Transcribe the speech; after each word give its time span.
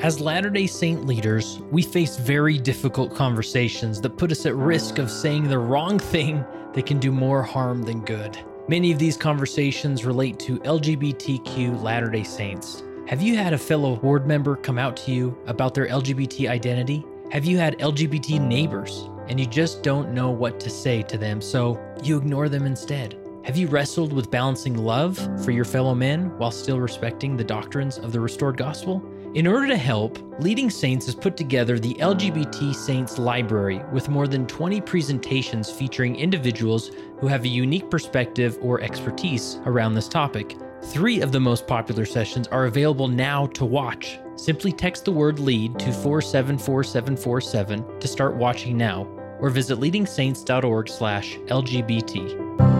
As 0.00 0.20
Latter 0.20 0.50
day 0.50 0.66
Saint 0.66 1.06
leaders, 1.06 1.58
we 1.70 1.80
face 1.80 2.18
very 2.18 2.58
difficult 2.58 3.14
conversations 3.14 3.98
that 4.02 4.18
put 4.18 4.30
us 4.30 4.44
at 4.44 4.54
risk 4.54 4.98
of 4.98 5.10
saying 5.10 5.48
the 5.48 5.58
wrong 5.58 5.98
thing 5.98 6.44
that 6.74 6.84
can 6.84 6.98
do 6.98 7.10
more 7.10 7.42
harm 7.42 7.82
than 7.82 8.04
good. 8.04 8.38
Many 8.68 8.92
of 8.92 8.98
these 8.98 9.16
conversations 9.16 10.04
relate 10.04 10.38
to 10.40 10.58
LGBTQ 10.58 11.82
Latter 11.82 12.10
day 12.10 12.24
Saints. 12.24 12.84
Have 13.08 13.22
you 13.22 13.36
had 13.36 13.54
a 13.54 13.58
fellow 13.58 13.94
ward 14.00 14.26
member 14.26 14.54
come 14.54 14.76
out 14.76 14.98
to 14.98 15.12
you 15.12 15.36
about 15.46 15.72
their 15.72 15.88
LGBT 15.88 16.50
identity? 16.50 17.02
Have 17.32 17.46
you 17.46 17.56
had 17.56 17.78
LGBT 17.78 18.38
neighbors 18.38 19.08
and 19.28 19.40
you 19.40 19.46
just 19.46 19.82
don't 19.82 20.12
know 20.12 20.28
what 20.30 20.60
to 20.60 20.68
say 20.68 21.02
to 21.04 21.16
them, 21.16 21.40
so 21.40 21.80
you 22.02 22.18
ignore 22.18 22.50
them 22.50 22.66
instead? 22.66 23.18
Have 23.44 23.56
you 23.56 23.66
wrestled 23.68 24.12
with 24.12 24.30
balancing 24.30 24.76
love 24.76 25.16
for 25.42 25.52
your 25.52 25.64
fellow 25.64 25.94
men 25.94 26.36
while 26.36 26.50
still 26.50 26.80
respecting 26.80 27.36
the 27.36 27.44
doctrines 27.44 27.96
of 27.96 28.12
the 28.12 28.20
restored 28.20 28.56
gospel? 28.58 29.00
In 29.34 29.46
order 29.46 29.66
to 29.66 29.76
help, 29.76 30.18
Leading 30.40 30.70
Saints 30.70 31.04
has 31.06 31.14
put 31.14 31.36
together 31.36 31.78
the 31.78 31.94
LGBT 31.94 32.74
Saints 32.74 33.18
Library 33.18 33.82
with 33.92 34.08
more 34.08 34.26
than 34.26 34.46
20 34.46 34.80
presentations 34.80 35.70
featuring 35.70 36.16
individuals 36.16 36.90
who 37.18 37.26
have 37.26 37.44
a 37.44 37.48
unique 37.48 37.90
perspective 37.90 38.56
or 38.62 38.80
expertise 38.80 39.58
around 39.66 39.92
this 39.94 40.08
topic. 40.08 40.56
Three 40.84 41.20
of 41.20 41.32
the 41.32 41.40
most 41.40 41.66
popular 41.66 42.06
sessions 42.06 42.48
are 42.48 42.66
available 42.66 43.08
now 43.08 43.46
to 43.48 43.64
watch. 43.64 44.18
Simply 44.36 44.72
text 44.72 45.04
the 45.04 45.12
word 45.12 45.38
LEAD 45.38 45.78
to 45.80 45.92
474747 45.92 48.00
to 48.00 48.08
start 48.08 48.36
watching 48.36 48.76
now, 48.76 49.06
or 49.40 49.50
visit 49.50 49.78
leadingsaints.org/lgbt. 49.78 52.75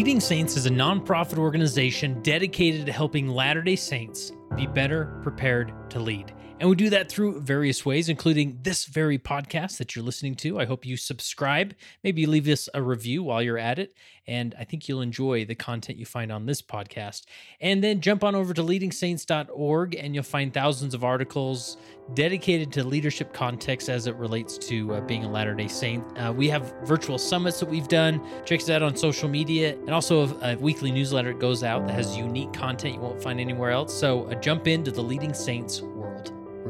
Leading 0.00 0.18
Saints 0.18 0.56
is 0.56 0.64
a 0.64 0.70
nonprofit 0.70 1.36
organization 1.36 2.22
dedicated 2.22 2.86
to 2.86 2.90
helping 2.90 3.28
Latter 3.28 3.60
day 3.60 3.76
Saints 3.76 4.32
be 4.56 4.66
better 4.66 5.20
prepared 5.22 5.74
to 5.90 6.00
lead. 6.00 6.32
And 6.60 6.68
we 6.68 6.76
do 6.76 6.90
that 6.90 7.08
through 7.08 7.40
various 7.40 7.86
ways, 7.86 8.10
including 8.10 8.58
this 8.60 8.84
very 8.84 9.18
podcast 9.18 9.78
that 9.78 9.96
you're 9.96 10.04
listening 10.04 10.34
to. 10.36 10.60
I 10.60 10.66
hope 10.66 10.84
you 10.84 10.98
subscribe, 10.98 11.74
maybe 12.04 12.26
leave 12.26 12.46
us 12.48 12.68
a 12.74 12.82
review 12.82 13.22
while 13.22 13.40
you're 13.40 13.56
at 13.56 13.78
it. 13.78 13.94
And 14.26 14.54
I 14.58 14.64
think 14.64 14.86
you'll 14.86 15.00
enjoy 15.00 15.46
the 15.46 15.54
content 15.54 15.96
you 15.96 16.04
find 16.04 16.30
on 16.30 16.44
this 16.44 16.60
podcast. 16.60 17.24
And 17.62 17.82
then 17.82 18.02
jump 18.02 18.22
on 18.22 18.34
over 18.34 18.52
to 18.52 18.62
leadingsaints.org 18.62 19.94
and 19.94 20.14
you'll 20.14 20.22
find 20.22 20.52
thousands 20.52 20.92
of 20.92 21.02
articles 21.02 21.78
dedicated 22.12 22.70
to 22.72 22.84
leadership 22.84 23.32
context 23.32 23.88
as 23.88 24.06
it 24.06 24.14
relates 24.16 24.58
to 24.58 24.92
uh, 24.94 25.00
being 25.00 25.24
a 25.24 25.30
Latter 25.30 25.54
day 25.54 25.66
Saint. 25.66 26.04
Uh, 26.18 26.30
we 26.30 26.46
have 26.50 26.74
virtual 26.84 27.16
summits 27.16 27.58
that 27.60 27.70
we've 27.70 27.88
done. 27.88 28.20
Check 28.44 28.60
us 28.60 28.68
out 28.68 28.82
on 28.82 28.94
social 28.94 29.30
media 29.30 29.76
and 29.76 29.90
also 29.90 30.26
a, 30.42 30.52
a 30.52 30.56
weekly 30.56 30.92
newsletter 30.92 31.32
that 31.32 31.40
goes 31.40 31.64
out 31.64 31.86
that 31.86 31.94
has 31.94 32.18
unique 32.18 32.52
content 32.52 32.96
you 32.96 33.00
won't 33.00 33.22
find 33.22 33.40
anywhere 33.40 33.70
else. 33.70 33.98
So 33.98 34.24
uh, 34.24 34.34
jump 34.34 34.68
into 34.68 34.90
the 34.90 35.02
Leading 35.02 35.32
Saints. 35.32 35.82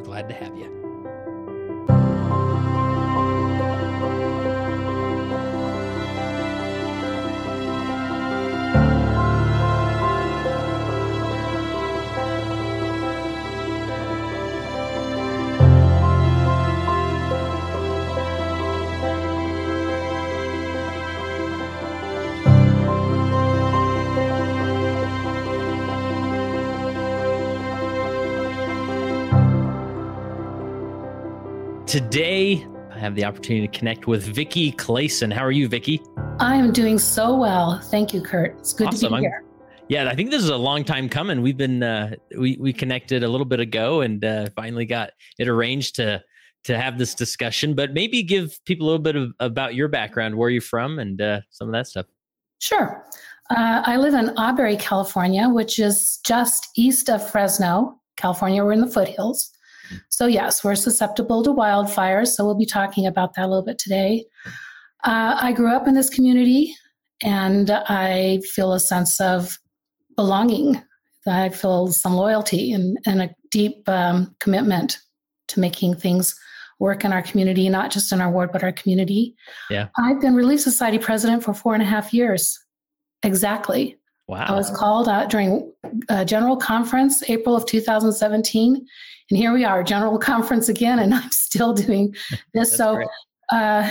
We're 0.00 0.06
glad 0.06 0.30
to 0.30 0.34
have 0.34 0.56
you. 0.56 0.79
Today, 31.90 32.64
I 32.92 32.98
have 33.00 33.16
the 33.16 33.24
opportunity 33.24 33.66
to 33.66 33.76
connect 33.76 34.06
with 34.06 34.22
Vicki 34.22 34.70
Clayson. 34.70 35.32
How 35.32 35.44
are 35.44 35.50
you, 35.50 35.66
Vicki? 35.66 36.00
I 36.38 36.54
am 36.54 36.72
doing 36.72 37.00
so 37.00 37.36
well. 37.36 37.80
Thank 37.80 38.14
you, 38.14 38.22
Kurt. 38.22 38.56
It's 38.60 38.72
good 38.72 38.86
awesome. 38.86 39.10
to 39.10 39.16
be 39.16 39.22
here. 39.22 39.42
Yeah, 39.88 40.08
I 40.08 40.14
think 40.14 40.30
this 40.30 40.40
is 40.40 40.50
a 40.50 40.56
long 40.56 40.84
time 40.84 41.08
coming. 41.08 41.42
We've 41.42 41.56
been 41.56 41.82
uh, 41.82 42.14
we 42.38 42.56
we 42.60 42.72
connected 42.72 43.24
a 43.24 43.28
little 43.28 43.44
bit 43.44 43.58
ago 43.58 44.02
and 44.02 44.24
uh, 44.24 44.50
finally 44.54 44.86
got 44.86 45.10
it 45.40 45.48
arranged 45.48 45.96
to 45.96 46.22
to 46.62 46.78
have 46.78 46.96
this 46.96 47.12
discussion. 47.12 47.74
But 47.74 47.92
maybe 47.92 48.22
give 48.22 48.56
people 48.66 48.86
a 48.86 48.88
little 48.90 49.02
bit 49.02 49.16
of, 49.16 49.32
about 49.40 49.74
your 49.74 49.88
background, 49.88 50.36
where 50.36 50.48
you're 50.48 50.62
from, 50.62 51.00
and 51.00 51.20
uh, 51.20 51.40
some 51.50 51.66
of 51.66 51.72
that 51.72 51.88
stuff. 51.88 52.06
Sure. 52.60 53.04
Uh, 53.50 53.82
I 53.84 53.96
live 53.96 54.14
in 54.14 54.26
Auberry, 54.36 54.78
California, 54.78 55.48
which 55.48 55.80
is 55.80 56.20
just 56.24 56.68
east 56.76 57.10
of 57.10 57.28
Fresno, 57.28 57.98
California. 58.16 58.64
We're 58.64 58.74
in 58.74 58.80
the 58.80 58.86
foothills. 58.86 59.50
So, 60.08 60.26
yes, 60.26 60.62
we're 60.64 60.74
susceptible 60.74 61.42
to 61.44 61.50
wildfires. 61.50 62.28
So, 62.28 62.44
we'll 62.44 62.54
be 62.54 62.66
talking 62.66 63.06
about 63.06 63.34
that 63.34 63.44
a 63.44 63.48
little 63.48 63.64
bit 63.64 63.78
today. 63.78 64.24
Uh, 65.04 65.36
I 65.40 65.52
grew 65.52 65.74
up 65.74 65.88
in 65.88 65.94
this 65.94 66.10
community 66.10 66.74
and 67.22 67.70
I 67.70 68.40
feel 68.52 68.72
a 68.72 68.80
sense 68.80 69.20
of 69.20 69.58
belonging. 70.16 70.82
I 71.26 71.50
feel 71.50 71.88
some 71.88 72.14
loyalty 72.14 72.72
and, 72.72 72.98
and 73.06 73.22
a 73.22 73.30
deep 73.50 73.88
um, 73.88 74.34
commitment 74.40 74.98
to 75.48 75.60
making 75.60 75.96
things 75.96 76.34
work 76.78 77.04
in 77.04 77.12
our 77.12 77.22
community, 77.22 77.68
not 77.68 77.90
just 77.90 78.10
in 78.10 78.20
our 78.20 78.30
ward, 78.30 78.50
but 78.52 78.64
our 78.64 78.72
community. 78.72 79.34
Yeah. 79.68 79.88
I've 79.98 80.20
been 80.20 80.34
Relief 80.34 80.60
Society 80.60 80.98
president 80.98 81.44
for 81.44 81.52
four 81.52 81.74
and 81.74 81.82
a 81.82 81.86
half 81.86 82.14
years. 82.14 82.58
Exactly. 83.22 83.98
Wow. 84.30 84.44
I 84.46 84.52
was 84.52 84.70
called 84.70 85.08
out 85.08 85.28
during 85.28 85.72
a 86.08 86.24
general 86.24 86.56
conference, 86.56 87.28
April 87.28 87.56
of 87.56 87.66
2017, 87.66 88.76
and 88.76 89.36
here 89.36 89.52
we 89.52 89.64
are, 89.64 89.82
general 89.82 90.18
conference 90.32 90.68
again, 90.68 91.00
and 91.00 91.12
I'm 91.12 91.32
still 91.32 91.72
doing 91.72 92.14
this. 92.54 92.76
so 92.76 93.02
uh, 93.50 93.90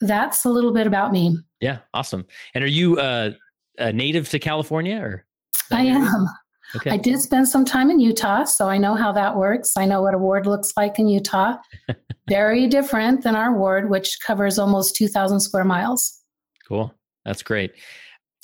that's 0.00 0.44
a 0.44 0.50
little 0.50 0.72
bit 0.72 0.88
about 0.88 1.12
me. 1.12 1.38
Yeah, 1.60 1.78
awesome. 1.94 2.26
And 2.54 2.64
are 2.64 2.68
you 2.68 2.98
uh, 2.98 3.30
a 3.78 3.92
native 3.92 4.28
to 4.30 4.40
California 4.40 4.98
or? 5.00 5.24
I 5.70 5.82
am. 5.82 6.26
Okay. 6.74 6.90
I 6.90 6.96
did 6.96 7.20
spend 7.20 7.46
some 7.46 7.64
time 7.64 7.88
in 7.88 8.00
Utah, 8.00 8.46
so 8.46 8.68
I 8.68 8.78
know 8.78 8.96
how 8.96 9.12
that 9.12 9.36
works. 9.36 9.74
I 9.76 9.86
know 9.86 10.02
what 10.02 10.12
a 10.12 10.18
ward 10.18 10.44
looks 10.44 10.72
like 10.76 10.98
in 10.98 11.06
Utah. 11.06 11.56
Very 12.28 12.66
different 12.66 13.22
than 13.22 13.36
our 13.36 13.56
ward, 13.56 13.90
which 13.90 14.18
covers 14.26 14.58
almost 14.58 14.96
2,000 14.96 15.38
square 15.38 15.64
miles. 15.64 16.20
Cool. 16.66 16.92
That's 17.24 17.44
great. 17.44 17.74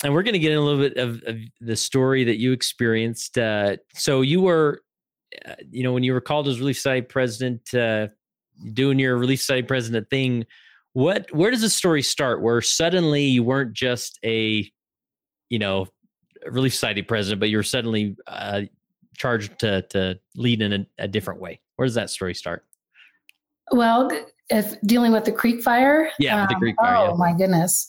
And 0.05 0.13
we're 0.13 0.23
going 0.23 0.35
to 0.35 0.39
get 0.39 0.53
in 0.53 0.59
a 0.59 0.61
little 0.61 0.81
bit 0.81 0.97
of, 0.99 1.23
of 1.27 1.39
the 1.61 1.77
story 1.77 2.25
that 2.25 2.39
you 2.39 2.53
experienced. 2.53 3.39
Uh, 3.39 3.79
so 3.95 4.21
you 4.21 4.43
were 4.43 4.83
uh, 5.47 5.55
you 5.71 5.83
know, 5.83 5.93
when 5.93 6.03
you 6.03 6.13
were 6.13 6.21
called 6.21 6.49
as 6.49 6.59
Relief 6.59 6.77
Society 6.77 7.07
president, 7.07 7.75
uh, 7.75 8.09
doing 8.73 8.99
your 8.99 9.17
Relief 9.17 9.41
Society 9.41 9.67
president 9.67 10.09
thing, 10.11 10.47
what 10.93 11.33
where 11.33 11.51
does 11.51 11.61
the 11.61 11.71
story 11.71 12.03
start? 12.03 12.41
Where 12.41 12.61
suddenly 12.61 13.25
you 13.25 13.43
weren't 13.43 13.73
just 13.73 14.19
a, 14.25 14.71
you 15.49 15.59
know, 15.59 15.87
Relief 16.47 16.73
Society 16.73 17.03
president, 17.03 17.41
but 17.41 17.49
you 17.49 17.57
were 17.57 17.65
suddenly 17.65 18.17
uh, 18.27 18.63
charged 19.17 19.59
to 19.61 19.83
to 19.91 20.19
lead 20.37 20.63
in 20.63 20.73
a, 20.73 20.87
a 20.99 21.09
different 21.09 21.41
way. 21.41 21.61
Where 21.77 21.87
does 21.87 21.95
that 21.95 22.11
story 22.11 22.35
start? 22.35 22.65
Well, 23.73 24.11
if 24.51 24.81
dealing 24.83 25.13
with 25.13 25.25
the 25.25 25.33
creek 25.33 25.63
fire, 25.63 26.11
yeah, 26.19 26.43
um, 26.43 26.47
the 26.49 26.55
creek 26.57 26.77
fire. 26.77 26.97
Oh 26.97 27.09
yeah. 27.09 27.17
my 27.17 27.33
goodness, 27.33 27.89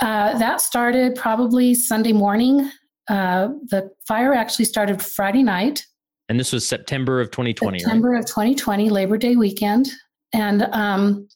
uh, 0.00 0.38
that 0.38 0.60
started 0.60 1.14
probably 1.14 1.74
Sunday 1.74 2.12
morning. 2.12 2.70
Uh, 3.08 3.48
the 3.68 3.90
fire 4.06 4.32
actually 4.32 4.64
started 4.64 5.02
Friday 5.02 5.42
night. 5.42 5.84
And 6.28 6.38
this 6.38 6.52
was 6.52 6.68
September 6.68 7.20
of 7.20 7.30
2020, 7.30 7.80
September 7.80 8.10
right? 8.10 8.20
of 8.20 8.26
2020, 8.26 8.90
Labor 8.90 9.16
Day 9.16 9.34
weekend. 9.36 9.88
And 10.32 10.62
um, 10.72 11.26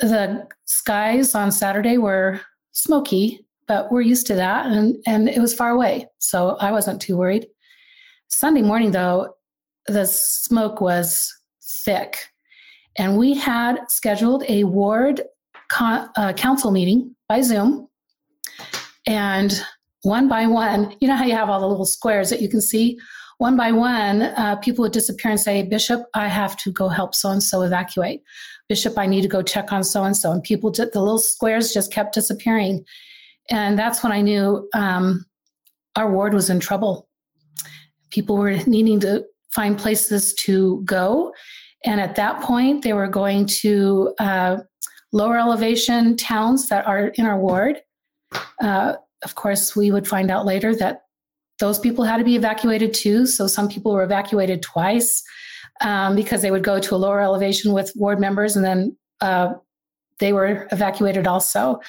the 0.00 0.48
skies 0.64 1.34
on 1.34 1.52
Saturday 1.52 1.98
were 1.98 2.40
smoky, 2.72 3.46
but 3.68 3.92
we're 3.92 4.00
used 4.00 4.26
to 4.28 4.34
that. 4.34 4.66
And, 4.66 4.96
and 5.06 5.28
it 5.28 5.40
was 5.40 5.54
far 5.54 5.70
away. 5.70 6.08
So 6.18 6.56
I 6.60 6.72
wasn't 6.72 7.00
too 7.00 7.16
worried. 7.16 7.46
Sunday 8.28 8.62
morning, 8.62 8.90
though, 8.90 9.34
the 9.86 10.06
smoke 10.06 10.80
was 10.80 11.32
thick. 11.62 12.18
And 12.96 13.18
we 13.18 13.34
had 13.34 13.78
scheduled 13.90 14.44
a 14.48 14.64
ward 14.64 15.20
con- 15.68 16.08
uh, 16.16 16.32
council 16.32 16.70
meeting 16.70 17.13
by 17.28 17.40
Zoom. 17.40 17.88
And 19.06 19.60
one 20.02 20.28
by 20.28 20.46
one, 20.46 20.96
you 21.00 21.08
know 21.08 21.16
how 21.16 21.24
you 21.24 21.34
have 21.34 21.50
all 21.50 21.60
the 21.60 21.68
little 21.68 21.86
squares 21.86 22.30
that 22.30 22.40
you 22.40 22.48
can 22.48 22.60
see? 22.60 22.98
one 23.38 23.56
by 23.56 23.72
one, 23.72 24.22
uh, 24.22 24.56
people 24.56 24.82
would 24.82 24.92
disappear 24.92 25.30
and 25.30 25.40
say, 25.40 25.62
Bishop, 25.62 26.04
I 26.14 26.28
have 26.28 26.56
to 26.58 26.72
go 26.72 26.88
help 26.88 27.14
so 27.14 27.30
and 27.30 27.42
so 27.42 27.62
evacuate. 27.62 28.22
Bishop, 28.68 28.96
I 28.96 29.06
need 29.06 29.22
to 29.22 29.28
go 29.28 29.42
check 29.42 29.72
on 29.72 29.84
so 29.84 30.04
and 30.04 30.16
so. 30.16 30.32
And 30.32 30.42
people, 30.42 30.70
the 30.70 30.88
little 30.94 31.18
squares 31.18 31.72
just 31.72 31.92
kept 31.92 32.14
disappearing. 32.14 32.84
And 33.50 33.78
that's 33.78 34.02
when 34.02 34.12
I 34.12 34.20
knew 34.20 34.68
um, 34.74 35.26
our 35.96 36.10
ward 36.10 36.32
was 36.32 36.48
in 36.48 36.60
trouble. 36.60 37.08
People 38.10 38.36
were 38.36 38.56
needing 38.66 39.00
to 39.00 39.24
find 39.52 39.78
places 39.78 40.34
to 40.34 40.82
go. 40.84 41.32
And 41.84 42.00
at 42.00 42.14
that 42.16 42.40
point, 42.40 42.82
they 42.82 42.94
were 42.94 43.08
going 43.08 43.46
to 43.60 44.14
uh, 44.18 44.56
lower 45.14 45.38
elevation 45.38 46.16
towns 46.16 46.68
that 46.68 46.86
are 46.86 47.06
in 47.06 47.24
our 47.24 47.38
ward. 47.38 47.80
Uh, 48.60 48.94
of 49.22 49.34
course, 49.36 49.74
we 49.76 49.90
would 49.90 50.06
find 50.06 50.30
out 50.30 50.44
later 50.44 50.74
that 50.74 51.04
those 51.60 51.78
people 51.78 52.04
had 52.04 52.18
to 52.18 52.24
be 52.24 52.34
evacuated 52.34 52.92
too. 52.92 53.24
So 53.24 53.46
some 53.46 53.68
people 53.68 53.92
were 53.92 54.02
evacuated 54.02 54.60
twice 54.60 55.22
um, 55.80 56.16
because 56.16 56.42
they 56.42 56.50
would 56.50 56.64
go 56.64 56.80
to 56.80 56.94
a 56.94 56.96
lower 56.96 57.20
elevation 57.20 57.72
with 57.72 57.92
ward 57.94 58.18
members 58.18 58.56
and 58.56 58.64
then 58.64 58.96
uh, 59.20 59.54
they 60.18 60.32
were 60.32 60.66
evacuated 60.72 61.28
also. 61.28 61.80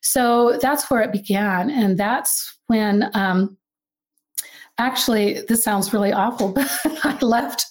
So 0.00 0.58
that's 0.62 0.90
where 0.90 1.02
it 1.02 1.12
began. 1.12 1.68
And 1.68 1.98
that's 1.98 2.58
when, 2.68 3.10
um, 3.14 3.58
actually, 4.78 5.42
this 5.48 5.62
sounds 5.62 5.92
really 5.92 6.12
awful, 6.12 6.52
but 6.52 6.70
I 7.04 7.18
left. 7.20 7.66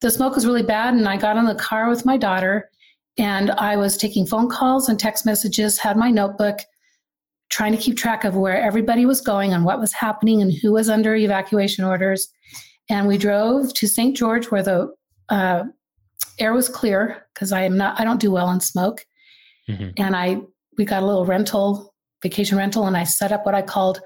The 0.00 0.10
smoke 0.10 0.34
was 0.34 0.46
really 0.46 0.62
bad, 0.62 0.94
and 0.94 1.08
I 1.08 1.16
got 1.16 1.36
in 1.36 1.44
the 1.44 1.56
car 1.56 1.88
with 1.88 2.06
my 2.06 2.16
daughter, 2.16 2.70
and 3.18 3.50
I 3.52 3.76
was 3.76 3.96
taking 3.96 4.26
phone 4.26 4.48
calls 4.48 4.88
and 4.88 4.98
text 4.98 5.26
messages, 5.26 5.78
had 5.78 5.96
my 5.96 6.10
notebook, 6.10 6.60
trying 7.50 7.72
to 7.72 7.78
keep 7.78 7.96
track 7.96 8.24
of 8.24 8.36
where 8.36 8.60
everybody 8.60 9.06
was 9.06 9.20
going 9.20 9.52
and 9.52 9.64
what 9.64 9.80
was 9.80 9.92
happening 9.92 10.40
and 10.40 10.52
who 10.52 10.72
was 10.72 10.88
under 10.88 11.16
evacuation 11.16 11.84
orders. 11.84 12.28
And 12.88 13.08
we 13.08 13.18
drove 13.18 13.74
to 13.74 13.86
St. 13.86 14.16
George, 14.16 14.46
where 14.46 14.62
the 14.62 14.94
uh, 15.28 15.64
air 16.38 16.52
was 16.52 16.68
clear 16.68 17.26
because 17.34 17.52
I 17.52 17.62
am 17.62 17.76
not, 17.76 18.00
I 18.00 18.04
don't 18.04 18.20
do 18.20 18.30
well 18.30 18.50
in 18.50 18.60
smoke. 18.60 19.04
Mm-hmm. 19.68 19.90
And 19.96 20.14
I, 20.14 20.40
we 20.76 20.84
got 20.84 21.02
a 21.02 21.06
little 21.06 21.26
rental, 21.26 21.94
vacation 22.22 22.56
rental, 22.56 22.86
and 22.86 22.96
I 22.96 23.04
set 23.04 23.32
up 23.32 23.44
what 23.44 23.54
I 23.54 23.62
called 23.62 24.00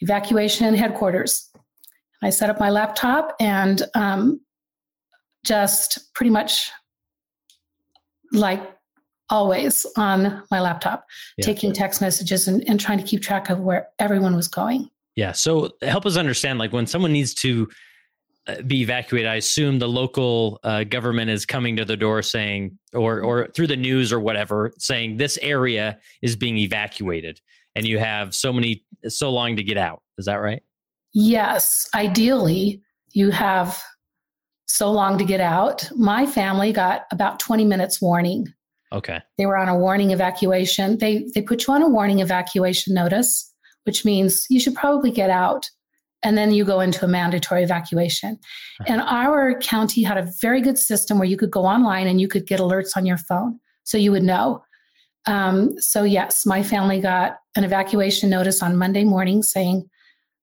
evacuation 0.00 0.74
headquarters. 0.74 1.50
I 2.22 2.30
set 2.30 2.50
up 2.50 2.60
my 2.60 2.70
laptop 2.70 3.34
and 3.40 3.82
um, 3.94 4.40
just 5.44 6.14
pretty 6.14 6.30
much 6.30 6.70
like 8.32 8.62
always 9.30 9.86
on 9.96 10.42
my 10.50 10.60
laptop, 10.60 11.06
yeah. 11.38 11.46
taking 11.46 11.72
text 11.72 12.00
messages 12.00 12.48
and, 12.48 12.68
and 12.68 12.78
trying 12.78 12.98
to 12.98 13.04
keep 13.04 13.22
track 13.22 13.50
of 13.50 13.60
where 13.60 13.88
everyone 13.98 14.36
was 14.36 14.48
going. 14.48 14.88
Yeah. 15.16 15.32
So 15.32 15.70
help 15.82 16.06
us 16.06 16.16
understand 16.16 16.58
like 16.58 16.72
when 16.72 16.86
someone 16.86 17.12
needs 17.12 17.34
to 17.34 17.68
uh, 18.48 18.60
be 18.62 18.82
evacuated 18.82 19.30
i 19.30 19.36
assume 19.36 19.78
the 19.78 19.88
local 19.88 20.58
uh, 20.64 20.82
government 20.82 21.30
is 21.30 21.46
coming 21.46 21.76
to 21.76 21.84
the 21.84 21.96
door 21.96 22.22
saying 22.22 22.76
or 22.92 23.20
or 23.20 23.46
through 23.54 23.68
the 23.68 23.76
news 23.76 24.12
or 24.12 24.18
whatever 24.18 24.72
saying 24.78 25.16
this 25.16 25.38
area 25.42 25.96
is 26.22 26.34
being 26.34 26.58
evacuated 26.58 27.40
and 27.76 27.86
you 27.86 28.00
have 28.00 28.34
so 28.34 28.52
many 28.52 28.84
so 29.06 29.30
long 29.30 29.54
to 29.54 29.62
get 29.62 29.76
out 29.76 30.02
is 30.18 30.26
that 30.26 30.40
right 30.40 30.60
yes 31.12 31.88
ideally 31.94 32.82
you 33.12 33.30
have 33.30 33.80
so 34.72 34.90
long 34.90 35.18
to 35.18 35.24
get 35.24 35.40
out 35.40 35.88
my 35.96 36.24
family 36.26 36.72
got 36.72 37.02
about 37.12 37.38
20 37.38 37.64
minutes 37.64 38.00
warning 38.00 38.52
okay 38.92 39.20
they 39.38 39.46
were 39.46 39.56
on 39.56 39.68
a 39.68 39.76
warning 39.76 40.10
evacuation 40.10 40.98
they 40.98 41.26
they 41.34 41.42
put 41.42 41.66
you 41.66 41.74
on 41.74 41.82
a 41.82 41.88
warning 41.88 42.20
evacuation 42.20 42.94
notice 42.94 43.52
which 43.84 44.04
means 44.04 44.46
you 44.48 44.60
should 44.60 44.74
probably 44.74 45.10
get 45.10 45.30
out 45.30 45.68
and 46.22 46.38
then 46.38 46.52
you 46.52 46.64
go 46.64 46.80
into 46.80 47.04
a 47.04 47.08
mandatory 47.08 47.62
evacuation. 47.62 48.38
And 48.86 49.00
our 49.00 49.58
county 49.58 50.02
had 50.02 50.18
a 50.18 50.30
very 50.40 50.60
good 50.60 50.78
system 50.78 51.18
where 51.18 51.26
you 51.26 51.36
could 51.36 51.50
go 51.50 51.64
online 51.64 52.06
and 52.06 52.20
you 52.20 52.28
could 52.28 52.46
get 52.46 52.60
alerts 52.60 52.96
on 52.96 53.06
your 53.06 53.16
phone, 53.16 53.58
so 53.84 53.98
you 53.98 54.12
would 54.12 54.22
know. 54.22 54.62
Um, 55.26 55.78
so 55.80 56.04
yes, 56.04 56.46
my 56.46 56.62
family 56.62 57.00
got 57.00 57.38
an 57.56 57.64
evacuation 57.64 58.30
notice 58.30 58.62
on 58.62 58.76
Monday 58.76 59.04
morning 59.04 59.42
saying 59.42 59.88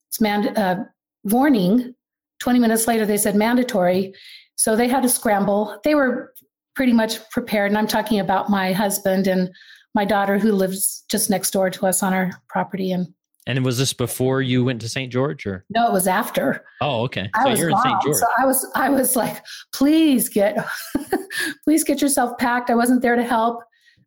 it's 0.09 0.19
mand- 0.19 0.57
uh, 0.57 0.83
warning. 1.23 1.95
Twenty 2.39 2.59
minutes 2.59 2.87
later, 2.87 3.05
they 3.05 3.17
said 3.17 3.35
mandatory, 3.35 4.13
so 4.55 4.75
they 4.75 4.87
had 4.87 5.03
to 5.03 5.09
scramble. 5.09 5.79
They 5.83 5.95
were 5.95 6.33
pretty 6.75 6.93
much 6.93 7.29
prepared, 7.29 7.71
and 7.71 7.77
I'm 7.77 7.87
talking 7.87 8.19
about 8.19 8.49
my 8.49 8.71
husband 8.71 9.27
and 9.27 9.49
my 9.95 10.05
daughter 10.05 10.37
who 10.37 10.51
lives 10.51 11.03
just 11.09 11.29
next 11.29 11.51
door 11.51 11.69
to 11.69 11.87
us 11.87 12.01
on 12.03 12.13
our 12.13 12.31
property, 12.47 12.91
and 12.91 13.07
and 13.49 13.65
was 13.65 13.79
this 13.79 13.93
before 13.93 14.43
you 14.43 14.63
went 14.63 14.79
to 14.81 14.89
St. 14.89 15.11
George 15.11 15.47
or? 15.47 15.65
No, 15.71 15.87
it 15.87 15.93
was 15.93 16.05
after. 16.05 16.65
Oh, 16.81 17.01
okay. 17.05 17.31
I 17.33 17.43
so 17.43 17.49
was 17.49 17.59
you're 17.59 17.69
in 17.71 17.77
St. 17.77 18.01
George. 18.03 18.15
So 18.17 18.27
I 18.37 18.45
was 18.45 18.71
I 18.75 18.89
was 18.89 19.15
like, 19.15 19.43
please 19.73 20.29
get 20.29 20.63
please 21.63 21.83
get 21.83 21.99
yourself 21.99 22.37
packed. 22.37 22.69
I 22.69 22.75
wasn't 22.75 23.01
there 23.01 23.15
to 23.15 23.23
help. 23.23 23.63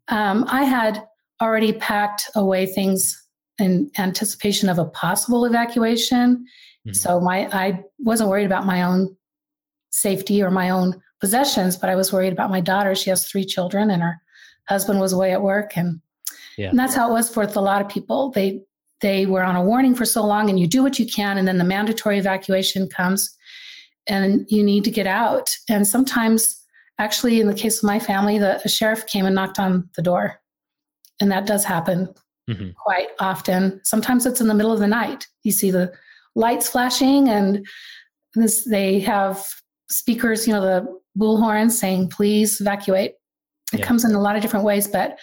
Um, 0.08 0.44
I 0.48 0.62
had 0.62 1.04
already 1.40 1.72
packed 1.72 2.30
away 2.36 2.66
things 2.66 3.20
in 3.58 3.90
anticipation 3.98 4.68
of 4.68 4.78
a 4.78 4.84
possible 4.84 5.44
evacuation. 5.44 6.46
Mm-hmm. 6.86 6.94
So 6.94 7.20
my 7.20 7.48
I 7.52 7.82
wasn't 7.98 8.30
worried 8.30 8.46
about 8.46 8.66
my 8.66 8.82
own 8.82 9.16
safety 9.90 10.42
or 10.42 10.50
my 10.50 10.70
own 10.70 11.00
possessions, 11.20 11.76
but 11.76 11.88
I 11.88 11.94
was 11.94 12.12
worried 12.12 12.32
about 12.32 12.50
my 12.50 12.60
daughter. 12.60 12.94
She 12.94 13.10
has 13.10 13.26
three 13.26 13.44
children 13.44 13.90
and 13.90 14.02
her 14.02 14.20
husband 14.68 15.00
was 15.00 15.12
away 15.12 15.32
at 15.32 15.42
work 15.42 15.76
and, 15.76 16.00
yeah. 16.56 16.70
and 16.70 16.78
that's 16.78 16.94
how 16.94 17.08
it 17.10 17.12
was 17.12 17.28
for 17.28 17.42
a 17.42 17.60
lot 17.60 17.80
of 17.80 17.88
people. 17.88 18.30
They 18.30 18.62
they 19.00 19.26
were 19.26 19.42
on 19.42 19.56
a 19.56 19.62
warning 19.62 19.94
for 19.94 20.04
so 20.04 20.24
long 20.24 20.48
and 20.48 20.58
you 20.58 20.66
do 20.66 20.82
what 20.82 20.98
you 20.98 21.06
can 21.06 21.36
and 21.36 21.46
then 21.46 21.58
the 21.58 21.64
mandatory 21.64 22.18
evacuation 22.18 22.88
comes 22.88 23.36
and 24.06 24.46
you 24.48 24.62
need 24.62 24.84
to 24.84 24.90
get 24.90 25.06
out 25.06 25.50
and 25.68 25.86
sometimes 25.86 26.60
actually 26.98 27.40
in 27.40 27.48
the 27.48 27.54
case 27.54 27.78
of 27.78 27.84
my 27.84 27.98
family 27.98 28.38
the 28.38 28.60
sheriff 28.68 29.04
came 29.06 29.26
and 29.26 29.34
knocked 29.34 29.58
on 29.58 29.88
the 29.96 30.02
door 30.02 30.40
and 31.20 31.32
that 31.32 31.46
does 31.46 31.64
happen 31.64 32.08
mm-hmm. 32.48 32.70
quite 32.80 33.08
often 33.18 33.80
sometimes 33.84 34.24
it's 34.24 34.40
in 34.40 34.46
the 34.46 34.54
middle 34.54 34.72
of 34.72 34.78
the 34.78 34.86
night 34.86 35.26
you 35.42 35.50
see 35.50 35.70
the 35.70 35.92
lights 36.34 36.68
flashing 36.68 37.28
and 37.28 37.66
this, 38.34 38.64
they 38.64 39.00
have 39.00 39.46
speakers 39.90 40.46
you 40.46 40.52
know 40.52 40.60
the 40.60 41.00
bullhorn 41.18 41.70
saying 41.70 42.08
please 42.08 42.60
evacuate 42.60 43.12
it 43.72 43.80
yeah. 43.80 43.84
comes 43.84 44.04
in 44.04 44.12
a 44.12 44.20
lot 44.20 44.36
of 44.36 44.42
different 44.42 44.64
ways 44.64 44.88
but 44.88 45.18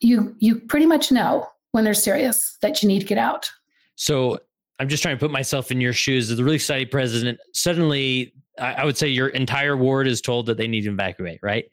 you 0.00 0.34
you 0.38 0.60
pretty 0.60 0.86
much 0.86 1.10
know 1.10 1.46
when 1.72 1.84
they're 1.84 1.94
serious 1.94 2.56
that 2.62 2.82
you 2.82 2.88
need 2.88 3.00
to 3.00 3.06
get 3.06 3.18
out. 3.18 3.50
So 3.96 4.38
I'm 4.78 4.88
just 4.88 5.02
trying 5.02 5.16
to 5.16 5.20
put 5.20 5.30
myself 5.30 5.70
in 5.70 5.80
your 5.80 5.92
shoes 5.92 6.30
as 6.30 6.36
the 6.36 6.44
Relief 6.44 6.62
Society 6.62 6.86
president. 6.86 7.38
Suddenly, 7.54 8.32
I, 8.58 8.84
would 8.84 8.96
say 8.96 9.08
your 9.08 9.28
entire 9.28 9.76
ward 9.76 10.06
is 10.06 10.20
told 10.20 10.46
that 10.46 10.58
they 10.58 10.66
need 10.66 10.82
to 10.82 10.90
evacuate, 10.90 11.40
right? 11.42 11.64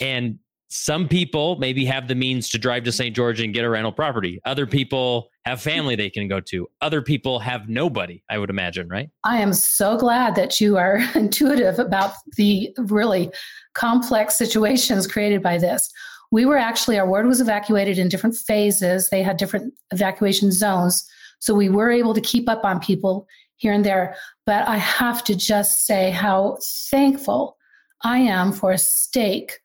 And 0.00 0.38
some 0.76 1.08
people 1.08 1.56
maybe 1.56 1.84
have 1.84 2.08
the 2.08 2.14
means 2.14 2.48
to 2.48 2.58
drive 2.58 2.82
to 2.84 2.92
St. 2.92 3.14
George 3.14 3.40
and 3.40 3.54
get 3.54 3.64
a 3.64 3.70
rental 3.70 3.92
property. 3.92 4.40
Other 4.44 4.66
people 4.66 5.28
have 5.44 5.60
family 5.60 5.94
they 5.94 6.10
can 6.10 6.26
go 6.26 6.40
to. 6.40 6.66
Other 6.80 7.00
people 7.00 7.38
have 7.38 7.68
nobody, 7.68 8.22
I 8.28 8.38
would 8.38 8.50
imagine, 8.50 8.88
right? 8.88 9.08
I 9.24 9.38
am 9.38 9.52
so 9.52 9.96
glad 9.96 10.34
that 10.34 10.60
you 10.60 10.76
are 10.76 10.98
intuitive 11.14 11.78
about 11.78 12.14
the 12.36 12.74
really 12.78 13.30
complex 13.74 14.34
situations 14.34 15.06
created 15.06 15.42
by 15.42 15.58
this 15.58 15.90
we 16.34 16.44
were 16.44 16.58
actually, 16.58 16.98
our 16.98 17.06
ward 17.06 17.26
was 17.26 17.40
evacuated 17.40 17.96
in 17.96 18.08
different 18.08 18.34
phases. 18.34 19.08
They 19.08 19.22
had 19.22 19.36
different 19.36 19.72
evacuation 19.92 20.50
zones. 20.50 21.08
So 21.38 21.54
we 21.54 21.68
were 21.68 21.92
able 21.92 22.12
to 22.12 22.20
keep 22.20 22.48
up 22.48 22.64
on 22.64 22.80
people 22.80 23.28
here 23.54 23.72
and 23.72 23.84
there. 23.84 24.16
But 24.44 24.66
I 24.66 24.78
have 24.78 25.22
to 25.24 25.36
just 25.36 25.86
say 25.86 26.10
how 26.10 26.58
thankful 26.90 27.56
I 28.02 28.18
am 28.18 28.50
for 28.50 28.72
a 28.72 28.78
stake 28.78 29.60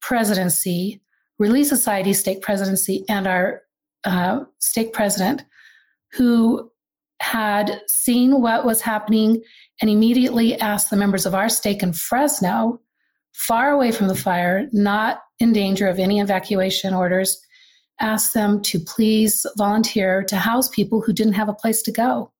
presidency, 0.00 1.00
Relief 1.38 1.66
Society 1.66 2.12
stake 2.12 2.42
presidency, 2.42 3.04
and 3.08 3.26
our 3.26 3.62
uh, 4.04 4.40
stake 4.58 4.92
president 4.92 5.44
who 6.12 6.70
had 7.20 7.82
seen 7.88 8.40
what 8.40 8.64
was 8.64 8.80
happening 8.80 9.42
and 9.80 9.90
immediately 9.90 10.58
asked 10.60 10.90
the 10.90 10.96
members 10.96 11.26
of 11.26 11.34
our 11.34 11.48
stake 11.48 11.82
in 11.82 11.92
Fresno, 11.92 12.80
far 13.34 13.70
away 13.70 13.92
from 13.92 14.08
the 14.08 14.14
fire, 14.14 14.68
not 14.72 15.20
in 15.38 15.52
danger 15.52 15.86
of 15.88 15.98
any 15.98 16.20
evacuation 16.20 16.94
orders, 16.94 17.40
asked 18.00 18.34
them 18.34 18.62
to 18.62 18.78
please 18.78 19.44
volunteer 19.56 20.22
to 20.24 20.36
house 20.36 20.68
people 20.68 21.00
who 21.00 21.12
didn't 21.12 21.32
have 21.32 21.48
a 21.48 21.54
place 21.54 21.82
to 21.82 21.92
go. 21.92 22.32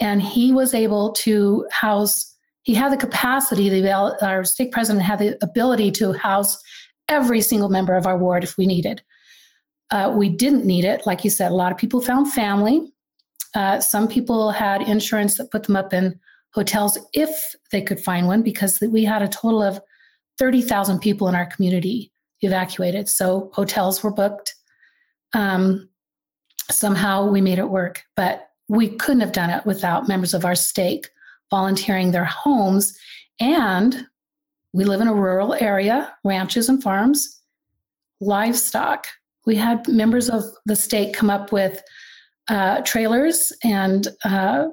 And 0.00 0.20
he 0.20 0.52
was 0.52 0.74
able 0.74 1.12
to 1.12 1.66
house, 1.70 2.35
he 2.66 2.74
had 2.74 2.90
the 2.90 2.96
capacity, 2.96 3.68
the, 3.68 3.92
our 3.92 4.42
stake 4.42 4.72
president 4.72 5.04
had 5.04 5.20
the 5.20 5.38
ability 5.40 5.92
to 5.92 6.12
house 6.12 6.60
every 7.08 7.40
single 7.40 7.68
member 7.68 7.94
of 7.94 8.08
our 8.08 8.18
ward 8.18 8.42
if 8.42 8.58
we 8.58 8.66
needed. 8.66 9.00
Uh, 9.92 10.12
we 10.12 10.28
didn't 10.28 10.64
need 10.64 10.84
it. 10.84 11.06
Like 11.06 11.22
you 11.22 11.30
said, 11.30 11.52
a 11.52 11.54
lot 11.54 11.70
of 11.70 11.78
people 11.78 12.00
found 12.00 12.32
family. 12.32 12.92
Uh, 13.54 13.78
some 13.78 14.08
people 14.08 14.50
had 14.50 14.82
insurance 14.82 15.36
that 15.36 15.52
put 15.52 15.62
them 15.62 15.76
up 15.76 15.94
in 15.94 16.18
hotels 16.54 16.98
if 17.12 17.54
they 17.70 17.80
could 17.80 18.00
find 18.00 18.26
one 18.26 18.42
because 18.42 18.80
we 18.80 19.04
had 19.04 19.22
a 19.22 19.28
total 19.28 19.62
of 19.62 19.80
30,000 20.40 20.98
people 20.98 21.28
in 21.28 21.36
our 21.36 21.46
community 21.46 22.10
evacuated. 22.40 23.08
So 23.08 23.48
hotels 23.54 24.02
were 24.02 24.12
booked. 24.12 24.56
Um, 25.34 25.88
somehow 26.68 27.28
we 27.28 27.40
made 27.40 27.60
it 27.60 27.70
work, 27.70 28.02
but 28.16 28.48
we 28.68 28.88
couldn't 28.88 29.20
have 29.20 29.30
done 29.30 29.50
it 29.50 29.64
without 29.64 30.08
members 30.08 30.34
of 30.34 30.44
our 30.44 30.56
stake 30.56 31.10
volunteering 31.50 32.10
their 32.10 32.24
homes. 32.24 32.96
And 33.40 34.06
we 34.72 34.84
live 34.84 35.00
in 35.00 35.08
a 35.08 35.14
rural 35.14 35.54
area, 35.54 36.12
ranches 36.24 36.68
and 36.68 36.82
farms, 36.82 37.40
livestock. 38.20 39.06
We 39.46 39.56
had 39.56 39.86
members 39.88 40.28
of 40.28 40.42
the 40.64 40.76
stake 40.76 41.14
come 41.14 41.30
up 41.30 41.52
with 41.52 41.82
uh, 42.48 42.80
trailers 42.82 43.52
and 43.64 44.08
uh, 44.24 44.68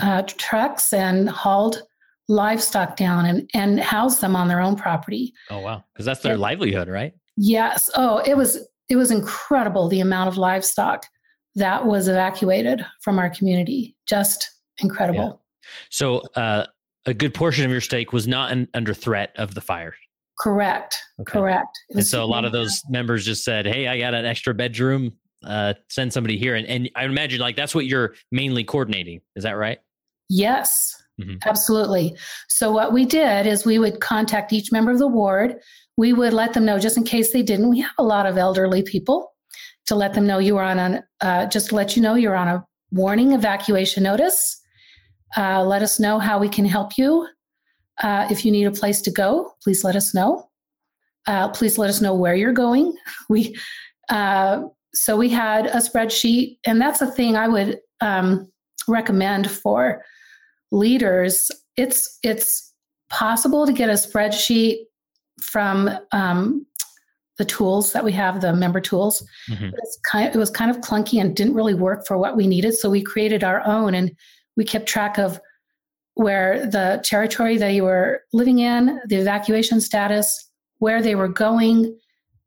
uh, 0.00 0.22
trucks 0.26 0.92
and 0.92 1.28
hauled 1.28 1.82
livestock 2.28 2.96
down 2.96 3.26
and, 3.26 3.50
and 3.54 3.80
housed 3.80 4.20
them 4.20 4.36
on 4.36 4.48
their 4.48 4.60
own 4.60 4.76
property. 4.76 5.32
Oh 5.50 5.60
wow, 5.60 5.84
because 5.92 6.06
that's 6.06 6.20
their 6.20 6.32
and, 6.32 6.40
livelihood, 6.40 6.88
right? 6.88 7.12
Yes. 7.36 7.90
Oh, 7.94 8.18
it 8.18 8.36
was 8.36 8.66
it 8.88 8.96
was 8.96 9.10
incredible 9.10 9.88
the 9.88 10.00
amount 10.00 10.28
of 10.28 10.36
livestock 10.36 11.06
that 11.54 11.86
was 11.86 12.08
evacuated 12.08 12.84
from 13.02 13.18
our 13.18 13.30
community. 13.30 13.96
Just 14.06 14.50
incredible. 14.78 15.41
So, 15.90 16.22
uh, 16.36 16.66
a 17.06 17.14
good 17.14 17.34
portion 17.34 17.64
of 17.64 17.70
your 17.70 17.80
stake 17.80 18.12
was 18.12 18.28
not 18.28 18.52
in, 18.52 18.68
under 18.74 18.94
threat 18.94 19.32
of 19.36 19.54
the 19.54 19.60
fire. 19.60 19.94
Correct. 20.38 20.96
Okay. 21.20 21.32
Correct. 21.32 21.78
And 21.90 22.06
so 22.06 22.22
a 22.22 22.26
lot 22.26 22.44
of 22.44 22.52
those 22.52 22.82
members 22.88 23.24
just 23.24 23.44
said, 23.44 23.66
"Hey, 23.66 23.86
I 23.86 23.98
got 23.98 24.14
an 24.14 24.24
extra 24.24 24.54
bedroom. 24.54 25.12
Uh, 25.44 25.74
send 25.88 26.12
somebody 26.12 26.38
here." 26.38 26.54
And 26.54 26.66
and 26.66 26.90
I 26.96 27.04
imagine 27.04 27.40
like 27.40 27.56
that's 27.56 27.74
what 27.74 27.86
you're 27.86 28.14
mainly 28.30 28.64
coordinating. 28.64 29.20
Is 29.36 29.44
that 29.44 29.52
right? 29.52 29.78
Yes. 30.28 31.00
Mm-hmm. 31.20 31.36
Absolutely. 31.44 32.16
So 32.48 32.72
what 32.72 32.92
we 32.92 33.04
did 33.04 33.46
is 33.46 33.64
we 33.64 33.78
would 33.78 34.00
contact 34.00 34.52
each 34.52 34.72
member 34.72 34.90
of 34.90 34.98
the 34.98 35.06
ward. 35.06 35.60
We 35.96 36.12
would 36.12 36.32
let 36.32 36.54
them 36.54 36.64
know 36.64 36.78
just 36.78 36.96
in 36.96 37.04
case 37.04 37.32
they 37.32 37.42
didn't. 37.42 37.68
We 37.68 37.80
have 37.80 37.92
a 37.98 38.02
lot 38.02 38.26
of 38.26 38.38
elderly 38.38 38.82
people 38.82 39.32
to 39.86 39.94
let 39.94 40.14
them 40.14 40.26
know 40.26 40.38
you 40.38 40.54
were 40.54 40.62
on 40.62 40.78
an 40.78 41.02
uh, 41.20 41.46
just 41.46 41.68
to 41.68 41.74
let 41.74 41.96
you 41.96 42.02
know 42.02 42.14
you're 42.14 42.36
on 42.36 42.48
a 42.48 42.66
warning 42.90 43.32
evacuation 43.32 44.02
notice. 44.02 44.61
Uh, 45.36 45.64
let 45.64 45.82
us 45.82 45.98
know 45.98 46.18
how 46.18 46.38
we 46.38 46.48
can 46.48 46.64
help 46.64 46.98
you. 46.98 47.26
Uh, 48.02 48.26
if 48.30 48.44
you 48.44 48.50
need 48.50 48.64
a 48.64 48.70
place 48.70 49.00
to 49.02 49.10
go, 49.10 49.52
please 49.62 49.84
let 49.84 49.96
us 49.96 50.14
know. 50.14 50.48
Uh, 51.26 51.48
please 51.48 51.78
let 51.78 51.88
us 51.88 52.00
know 52.00 52.14
where 52.14 52.34
you're 52.34 52.52
going. 52.52 52.96
We 53.28 53.56
uh, 54.08 54.64
so 54.94 55.16
we 55.16 55.30
had 55.30 55.66
a 55.66 55.76
spreadsheet, 55.76 56.58
and 56.66 56.80
that's 56.80 57.00
a 57.00 57.10
thing 57.10 57.36
I 57.36 57.48
would 57.48 57.80
um, 58.00 58.50
recommend 58.86 59.50
for 59.50 60.04
leaders. 60.70 61.50
It's 61.76 62.18
it's 62.22 62.72
possible 63.08 63.66
to 63.66 63.72
get 63.72 63.88
a 63.88 63.94
spreadsheet 63.94 64.78
from 65.40 65.90
um, 66.12 66.66
the 67.38 67.44
tools 67.44 67.92
that 67.92 68.04
we 68.04 68.12
have, 68.12 68.40
the 68.40 68.52
member 68.52 68.80
tools. 68.80 69.26
Mm-hmm. 69.50 69.70
It's 69.72 69.98
kind 70.10 70.28
of, 70.28 70.34
it 70.34 70.38
was 70.38 70.50
kind 70.50 70.70
of 70.70 70.78
clunky 70.78 71.20
and 71.20 71.34
didn't 71.34 71.54
really 71.54 71.74
work 71.74 72.06
for 72.06 72.18
what 72.18 72.36
we 72.36 72.46
needed, 72.46 72.74
so 72.74 72.90
we 72.90 73.02
created 73.02 73.42
our 73.42 73.66
own, 73.66 73.94
and 73.94 74.10
we 74.56 74.64
kept 74.64 74.86
track 74.86 75.18
of 75.18 75.40
where 76.14 76.66
the 76.66 77.00
territory 77.04 77.56
they 77.56 77.80
were 77.80 78.22
living 78.32 78.58
in, 78.58 79.00
the 79.06 79.16
evacuation 79.16 79.80
status, 79.80 80.50
where 80.78 81.02
they 81.02 81.14
were 81.14 81.28
going. 81.28 81.98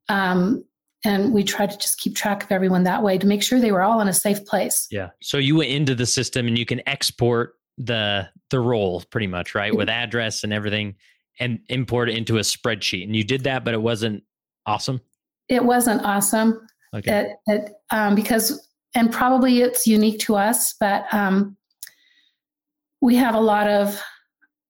Um, 0.09 0.63
and 1.03 1.33
we 1.33 1.43
tried 1.43 1.71
to 1.71 1.77
just 1.77 1.99
keep 1.99 2.15
track 2.15 2.43
of 2.43 2.51
everyone 2.51 2.83
that 2.83 3.03
way 3.03 3.17
to 3.17 3.27
make 3.27 3.43
sure 3.43 3.59
they 3.59 3.71
were 3.71 3.83
all 3.83 4.01
in 4.01 4.07
a 4.07 4.13
safe 4.13 4.45
place. 4.45 4.87
Yeah. 4.91 5.09
So 5.21 5.37
you 5.37 5.55
went 5.55 5.69
into 5.69 5.95
the 5.95 6.05
system 6.05 6.47
and 6.47 6.57
you 6.57 6.65
can 6.65 6.81
export 6.87 7.53
the 7.77 8.29
the 8.51 8.59
roll 8.59 9.03
pretty 9.09 9.27
much, 9.27 9.55
right? 9.55 9.71
Mm-hmm. 9.71 9.77
With 9.77 9.89
address 9.89 10.43
and 10.43 10.53
everything 10.53 10.95
and 11.39 11.59
import 11.69 12.09
it 12.09 12.15
into 12.15 12.37
a 12.37 12.41
spreadsheet. 12.41 13.03
And 13.03 13.15
you 13.15 13.23
did 13.23 13.43
that, 13.43 13.65
but 13.65 13.73
it 13.73 13.81
wasn't 13.81 14.23
awesome. 14.65 15.01
It 15.49 15.63
wasn't 15.63 16.03
awesome. 16.03 16.65
Okay. 16.93 17.31
It, 17.47 17.53
it, 17.53 17.71
um, 17.91 18.15
because 18.15 18.67
and 18.95 19.11
probably 19.11 19.61
it's 19.61 19.85
unique 19.85 20.19
to 20.19 20.35
us, 20.35 20.73
but 20.79 21.05
um, 21.13 21.57
we 23.05 23.15
have 23.15 23.35
a 23.35 23.39
lot 23.39 23.67
of 23.67 24.01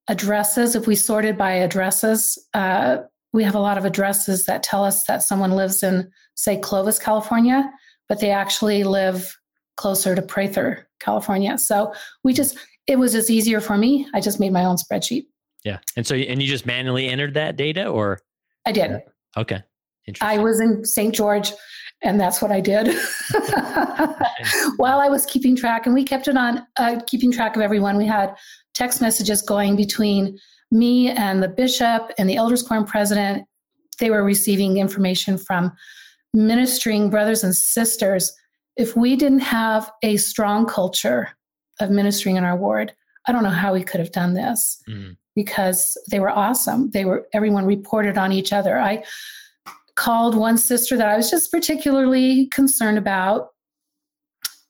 addresses. 0.09 0.75
If 0.75 0.87
we 0.87 0.95
sorted 0.97 1.37
by 1.37 1.53
addresses, 1.53 2.37
uh, 2.53 2.97
we 3.31 3.45
have 3.45 3.55
a 3.55 3.59
lot 3.59 3.77
of 3.77 3.85
addresses 3.85 4.43
that 4.43 4.61
tell 4.61 4.83
us 4.83 5.05
that 5.05 5.23
someone 5.23 5.51
lives 5.51 5.81
in, 5.83 6.11
say, 6.35 6.59
Clovis, 6.59 6.99
California, 6.99 7.71
but 8.09 8.19
they 8.19 8.31
actually 8.31 8.83
live 8.83 9.37
closer 9.77 10.15
to 10.15 10.21
Prather, 10.21 10.85
California. 10.99 11.57
So 11.57 11.93
we 12.25 12.33
just, 12.33 12.57
it 12.87 12.99
was 12.99 13.13
just 13.13 13.29
easier 13.29 13.61
for 13.61 13.77
me. 13.77 14.05
I 14.13 14.19
just 14.19 14.37
made 14.37 14.51
my 14.51 14.65
own 14.65 14.75
spreadsheet. 14.75 15.27
Yeah. 15.63 15.77
And 15.95 16.05
so, 16.05 16.15
and 16.15 16.41
you 16.41 16.47
just 16.49 16.65
manually 16.65 17.07
entered 17.07 17.35
that 17.35 17.55
data 17.55 17.87
or? 17.87 18.19
I 18.65 18.73
did. 18.73 19.01
Okay. 19.37 19.63
Interesting. 20.07 20.39
I 20.39 20.43
was 20.43 20.59
in 20.59 20.83
St. 20.83 21.15
George 21.15 21.53
and 22.03 22.19
that's 22.19 22.41
what 22.41 22.51
I 22.51 22.59
did 22.59 22.87
while 24.77 24.99
I 24.99 25.07
was 25.09 25.25
keeping 25.25 25.55
track. 25.55 25.85
And 25.85 25.95
we 25.95 26.03
kept 26.03 26.27
it 26.27 26.37
on, 26.37 26.65
uh, 26.77 26.99
keeping 27.07 27.31
track 27.31 27.55
of 27.55 27.61
everyone. 27.61 27.97
We 27.97 28.05
had 28.05 28.35
text 28.73 29.01
messages 29.01 29.41
going 29.41 29.75
between 29.75 30.37
me 30.71 31.09
and 31.09 31.41
the 31.41 31.47
bishop 31.47 32.11
and 32.17 32.29
the 32.29 32.35
elders 32.35 32.61
quorum 32.61 32.85
president. 32.85 33.47
They 33.99 34.09
were 34.09 34.23
receiving 34.23 34.77
information 34.77 35.37
from 35.37 35.71
ministering 36.33 37.09
brothers 37.09 37.43
and 37.43 37.55
sisters. 37.55 38.31
If 38.75 38.95
we 38.95 39.15
didn't 39.15 39.39
have 39.39 39.89
a 40.03 40.17
strong 40.17 40.65
culture 40.65 41.29
of 41.79 41.89
ministering 41.89 42.35
in 42.35 42.43
our 42.43 42.57
ward, 42.57 42.93
I 43.27 43.31
don't 43.31 43.43
know 43.43 43.49
how 43.49 43.73
we 43.73 43.83
could 43.83 43.99
have 43.99 44.11
done 44.11 44.33
this 44.33 44.81
mm. 44.87 45.15
because 45.33 45.97
they 46.11 46.19
were 46.19 46.29
awesome. 46.29 46.91
They 46.91 47.05
were 47.05 47.27
everyone 47.33 47.65
reported 47.65 48.17
on 48.17 48.31
each 48.31 48.53
other. 48.53 48.77
I 48.77 49.03
called 49.95 50.35
one 50.35 50.57
sister 50.57 50.97
that 50.97 51.07
I 51.07 51.17
was 51.17 51.29
just 51.29 51.51
particularly 51.51 52.47
concerned 52.47 52.97
about. 52.97 53.49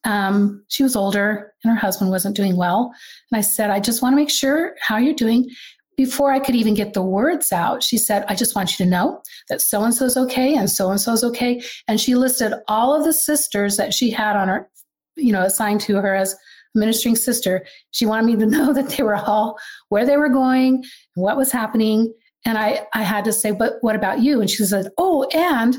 Um, 0.04 0.64
she 0.68 0.84
was 0.84 0.94
older 0.94 1.52
and 1.64 1.72
her 1.72 1.78
husband 1.78 2.10
wasn't 2.10 2.36
doing 2.36 2.56
well. 2.56 2.94
And 3.30 3.38
I 3.38 3.40
said, 3.40 3.70
I 3.70 3.80
just 3.80 4.02
want 4.02 4.12
to 4.12 4.16
make 4.16 4.30
sure 4.30 4.74
how 4.80 4.98
you're 4.98 5.14
doing. 5.14 5.50
Before 5.96 6.30
I 6.30 6.38
could 6.38 6.54
even 6.54 6.74
get 6.74 6.92
the 6.92 7.02
words 7.02 7.52
out, 7.52 7.82
she 7.82 7.96
said, 7.96 8.24
I 8.28 8.34
just 8.34 8.54
want 8.54 8.78
you 8.78 8.84
to 8.84 8.90
know 8.90 9.22
that 9.48 9.62
so 9.62 9.82
and 9.82 9.94
so's 9.94 10.16
okay 10.16 10.54
and 10.54 10.70
so 10.70 10.90
and 10.90 11.00
so's 11.00 11.24
okay. 11.24 11.62
And 11.88 11.98
she 11.98 12.14
listed 12.14 12.52
all 12.68 12.94
of 12.94 13.04
the 13.04 13.14
sisters 13.14 13.78
that 13.78 13.94
she 13.94 14.10
had 14.10 14.36
on 14.36 14.48
her, 14.48 14.68
you 15.16 15.32
know, 15.32 15.42
assigned 15.42 15.80
to 15.82 15.96
her 15.96 16.14
as 16.14 16.36
ministering 16.74 17.16
sister. 17.16 17.66
She 17.92 18.04
wanted 18.04 18.26
me 18.26 18.36
to 18.36 18.46
know 18.50 18.72
that 18.74 18.90
they 18.90 19.02
were 19.02 19.16
all 19.16 19.58
where 19.88 20.04
they 20.04 20.18
were 20.18 20.28
going, 20.28 20.84
what 21.14 21.38
was 21.38 21.50
happening, 21.50 22.12
and 22.44 22.58
I, 22.58 22.86
I 22.94 23.02
had 23.02 23.24
to 23.24 23.32
say, 23.32 23.50
but 23.50 23.74
what 23.80 23.96
about 23.96 24.20
you? 24.20 24.40
And 24.40 24.48
she 24.48 24.64
said, 24.64 24.88
oh, 24.98 25.28
and 25.34 25.76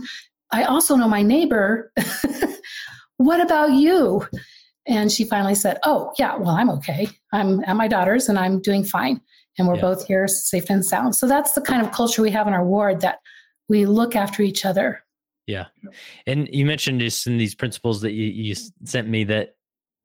I 0.51 0.63
also 0.63 0.95
know 0.95 1.07
my 1.07 1.21
neighbor. 1.21 1.91
what 3.17 3.41
about 3.41 3.73
you? 3.73 4.25
And 4.85 5.11
she 5.11 5.25
finally 5.25 5.55
said, 5.55 5.79
oh, 5.83 6.13
yeah, 6.17 6.35
well, 6.35 6.49
I'm 6.49 6.69
okay. 6.71 7.09
I'm 7.33 7.63
at 7.65 7.75
my 7.75 7.87
daughter's 7.87 8.29
and 8.29 8.39
I'm 8.39 8.61
doing 8.61 8.83
fine. 8.83 9.21
And 9.57 9.67
we're 9.67 9.75
yeah. 9.75 9.81
both 9.81 10.07
here 10.07 10.27
safe 10.27 10.69
and 10.69 10.85
sound. 10.85 11.15
So 11.15 11.27
that's 11.27 11.53
the 11.53 11.61
kind 11.61 11.85
of 11.85 11.91
culture 11.91 12.21
we 12.21 12.31
have 12.31 12.47
in 12.47 12.53
our 12.53 12.65
ward 12.65 13.01
that 13.01 13.19
we 13.67 13.85
look 13.85 14.15
after 14.15 14.43
each 14.43 14.65
other. 14.65 15.03
Yeah. 15.45 15.65
And 16.25 16.47
you 16.51 16.65
mentioned 16.65 16.99
just 16.99 17.27
in 17.27 17.37
these 17.37 17.55
principles 17.55 18.01
that 18.01 18.11
you, 18.11 18.25
you 18.25 18.55
sent 18.83 19.07
me 19.07 19.23
that 19.25 19.55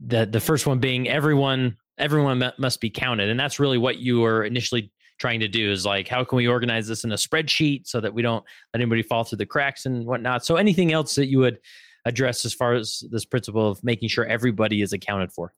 that 0.04 0.32
the 0.32 0.40
first 0.40 0.66
one 0.66 0.80
being 0.80 1.08
everyone 1.08 1.76
everyone 1.96 2.52
must 2.58 2.80
be 2.80 2.90
counted 2.90 3.28
and 3.28 3.38
that's 3.38 3.60
really 3.60 3.78
what 3.78 3.98
you 3.98 4.20
were 4.20 4.42
initially 4.42 4.90
trying 5.22 5.38
to 5.38 5.48
do 5.48 5.70
is 5.70 5.86
like 5.86 6.08
how 6.08 6.24
can 6.24 6.36
we 6.36 6.48
organize 6.48 6.88
this 6.88 7.04
in 7.04 7.12
a 7.12 7.16
spreadsheet 7.16 7.86
so 7.86 8.00
that 8.00 8.12
we 8.12 8.22
don't 8.22 8.44
let 8.74 8.80
anybody 8.80 9.02
fall 9.02 9.22
through 9.22 9.38
the 9.38 9.46
cracks 9.46 9.86
and 9.86 10.04
whatnot? 10.04 10.44
So 10.44 10.56
anything 10.56 10.92
else 10.92 11.14
that 11.14 11.28
you 11.28 11.38
would 11.38 11.58
address 12.04 12.44
as 12.44 12.52
far 12.52 12.74
as 12.74 13.04
this 13.12 13.24
principle 13.24 13.70
of 13.70 13.82
making 13.84 14.08
sure 14.08 14.26
everybody 14.26 14.82
is 14.82 14.92
accounted 14.92 15.30
for? 15.32 15.54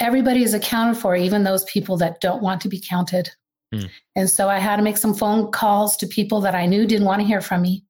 Everybody 0.00 0.42
is 0.42 0.54
accounted 0.54 1.00
for 1.00 1.14
even 1.14 1.44
those 1.44 1.62
people 1.64 1.96
that 1.98 2.20
don't 2.20 2.42
want 2.42 2.60
to 2.62 2.68
be 2.68 2.80
counted. 2.80 3.30
Hmm. 3.74 3.86
and 4.14 4.30
so 4.30 4.48
i 4.48 4.60
had 4.60 4.76
to 4.76 4.82
make 4.82 4.96
some 4.96 5.12
phone 5.12 5.50
calls 5.50 5.96
to 5.96 6.06
people 6.06 6.40
that 6.42 6.54
i 6.54 6.66
knew 6.66 6.86
didn't 6.86 7.04
want 7.04 7.20
to 7.20 7.26
hear 7.26 7.40
from 7.40 7.62
me 7.62 7.84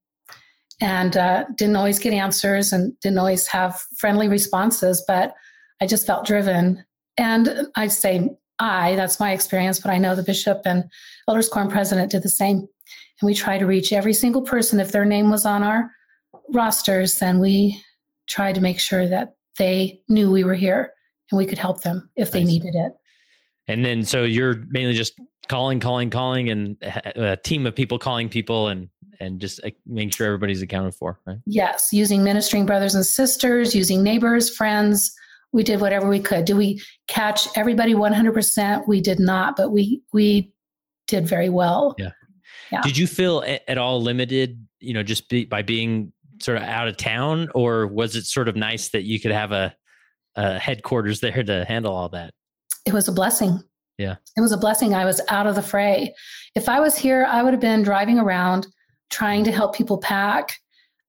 and 0.80 1.18
uh, 1.18 1.44
didn't 1.54 1.76
always 1.76 1.99
get 1.99 2.14
answers 2.14 2.73
and 2.73 2.99
didn't 3.00 3.18
always 3.18 3.46
have 3.46 3.78
friendly 3.99 4.26
responses 4.26 5.04
but 5.06 5.35
i 5.82 5.87
just 5.87 6.06
felt 6.06 6.25
driven. 6.25 6.82
And 7.18 7.68
i 7.76 7.88
say 7.88 8.30
I, 8.58 8.96
that's 8.96 9.20
my 9.20 9.32
experience, 9.32 9.78
but 9.78 9.90
I 9.90 9.98
know 9.98 10.14
the 10.14 10.22
bishop 10.22 10.62
and 10.64 10.84
elders 11.28 11.48
quorum 11.48 11.70
president 11.70 12.10
did 12.10 12.22
the 12.22 12.28
same. 12.28 12.58
And 12.58 13.26
we 13.26 13.34
try 13.34 13.58
to 13.58 13.66
reach 13.66 13.92
every 13.92 14.12
single 14.12 14.42
person. 14.42 14.80
If 14.80 14.92
their 14.92 15.04
name 15.04 15.30
was 15.30 15.46
on 15.46 15.62
our 15.62 15.90
rosters, 16.52 17.18
then 17.18 17.38
we 17.38 17.80
tried 18.26 18.54
to 18.54 18.60
make 18.60 18.80
sure 18.80 19.08
that 19.08 19.34
they 19.58 20.00
knew 20.08 20.30
we 20.30 20.44
were 20.44 20.54
here 20.54 20.92
and 21.30 21.38
we 21.38 21.46
could 21.46 21.58
help 21.58 21.82
them 21.82 22.10
if 22.16 22.30
they 22.30 22.44
needed 22.44 22.75
it. 22.75 22.92
And 23.68 23.84
then, 23.84 24.04
so 24.04 24.22
you're 24.25 24.62
mainly 24.68 24.94
just 24.94 25.14
calling, 25.48 25.80
calling, 25.80 26.10
calling, 26.10 26.50
and 26.50 26.76
a 27.16 27.36
team 27.36 27.66
of 27.66 27.75
people 27.75 27.98
calling 27.98 28.28
people 28.28 28.68
and 28.68 28.88
and 29.18 29.40
just 29.40 29.60
making 29.86 30.10
sure 30.10 30.26
everybody's 30.26 30.60
accounted 30.60 30.94
for, 30.94 31.18
right? 31.26 31.38
Yes, 31.46 31.90
using 31.90 32.22
ministering 32.22 32.66
brothers 32.66 32.94
and 32.94 33.04
sisters, 33.04 33.75
using 33.75 34.02
neighbors, 34.02 34.54
friends, 34.54 35.10
we 35.56 35.62
did 35.62 35.80
whatever 35.80 36.08
we 36.08 36.20
could. 36.20 36.44
Do 36.44 36.54
we 36.54 36.80
catch 37.08 37.48
everybody 37.56 37.94
100%? 37.94 38.86
We 38.86 39.00
did 39.00 39.18
not, 39.18 39.56
but 39.56 39.70
we 39.70 40.02
we 40.12 40.52
did 41.08 41.26
very 41.26 41.48
well. 41.48 41.94
Yeah. 41.98 42.10
yeah. 42.70 42.82
Did 42.82 42.96
you 42.96 43.06
feel 43.06 43.42
at 43.66 43.78
all 43.78 44.02
limited, 44.02 44.64
you 44.80 44.92
know, 44.92 45.02
just 45.02 45.28
be, 45.28 45.44
by 45.46 45.62
being 45.62 46.12
sort 46.42 46.58
of 46.58 46.64
out 46.64 46.88
of 46.88 46.96
town 46.96 47.48
or 47.54 47.86
was 47.86 48.16
it 48.16 48.26
sort 48.26 48.48
of 48.48 48.56
nice 48.56 48.90
that 48.90 49.04
you 49.04 49.18
could 49.18 49.30
have 49.30 49.52
a, 49.52 49.75
a 50.34 50.58
headquarters 50.58 51.20
there 51.20 51.42
to 51.42 51.64
handle 51.64 51.94
all 51.94 52.10
that? 52.10 52.32
it 52.86 52.92
was 52.92 53.08
a 53.08 53.12
blessing. 53.12 53.62
Yeah. 53.98 54.16
It 54.36 54.40
was 54.40 54.52
a 54.52 54.56
blessing. 54.56 54.94
I 54.94 55.04
was 55.04 55.20
out 55.28 55.46
of 55.46 55.56
the 55.56 55.62
fray. 55.62 56.14
If 56.54 56.68
I 56.68 56.80
was 56.80 56.96
here, 56.96 57.26
I 57.28 57.42
would 57.42 57.52
have 57.52 57.60
been 57.60 57.82
driving 57.82 58.18
around 58.18 58.66
trying 59.10 59.44
to 59.44 59.52
help 59.52 59.75
people 59.75 59.98
pack. 59.98 60.58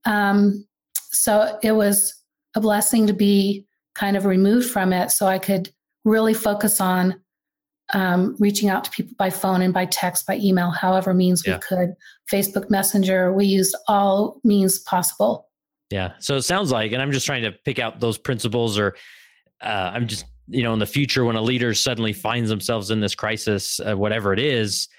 Um, 0.06 0.66
so 1.12 1.60
it 1.62 1.74
was 1.74 2.14
a 2.56 2.60
blessing 2.60 3.08
to 3.08 3.14
be 3.14 3.67
kind 3.98 4.16
of 4.16 4.26
removed 4.26 4.70
from 4.70 4.94
it 4.94 5.12
so 5.12 5.26
I 5.26 5.40
could 5.40 5.72
really 6.06 6.34
focus 6.34 6.80
on 6.80 7.20
um, 7.94 8.36
reaching 8.40 8.70
out 8.70 8.84
to 8.84 8.92
people 8.92 9.16
by 9.18 9.30
phone 9.30 9.62
and 9.62 9.74
by 9.74 9.86
text, 9.86 10.28
by 10.28 10.38
email, 10.38 10.70
however 10.70 11.14
means 11.14 11.44
yeah. 11.46 11.56
we 11.56 11.62
could. 11.62 11.96
Facebook 12.32 12.70
Messenger, 12.70 13.34
we 13.34 13.46
used 13.46 13.76
all 13.88 14.40
means 14.44 14.80
possible. 14.80 15.48
Yeah. 15.90 16.14
So 16.20 16.36
it 16.36 16.42
sounds 16.44 16.72
like, 16.72 16.92
and 16.92 17.02
I'm 17.02 17.12
just 17.12 17.26
trying 17.26 17.44
to 17.44 17.52
pick 17.52 17.80
out 17.80 18.00
those 18.00 18.18
principles, 18.18 18.78
or 18.78 18.96
uh, 19.62 19.92
I'm 19.94 20.06
just, 20.06 20.26
you 20.50 20.64
know, 20.64 20.74
in 20.74 20.80
the 20.80 20.86
future 20.86 21.24
when 21.26 21.38
a 21.38 21.42
leader 21.42 21.74
suddenly 21.74 22.14
finds 22.14 22.50
themselves 22.50 22.92
in 22.92 23.00
this 23.00 23.16
crisis, 23.16 23.80
uh, 23.80 23.96
whatever 23.96 24.34
it 24.34 24.40
is, 24.40 24.90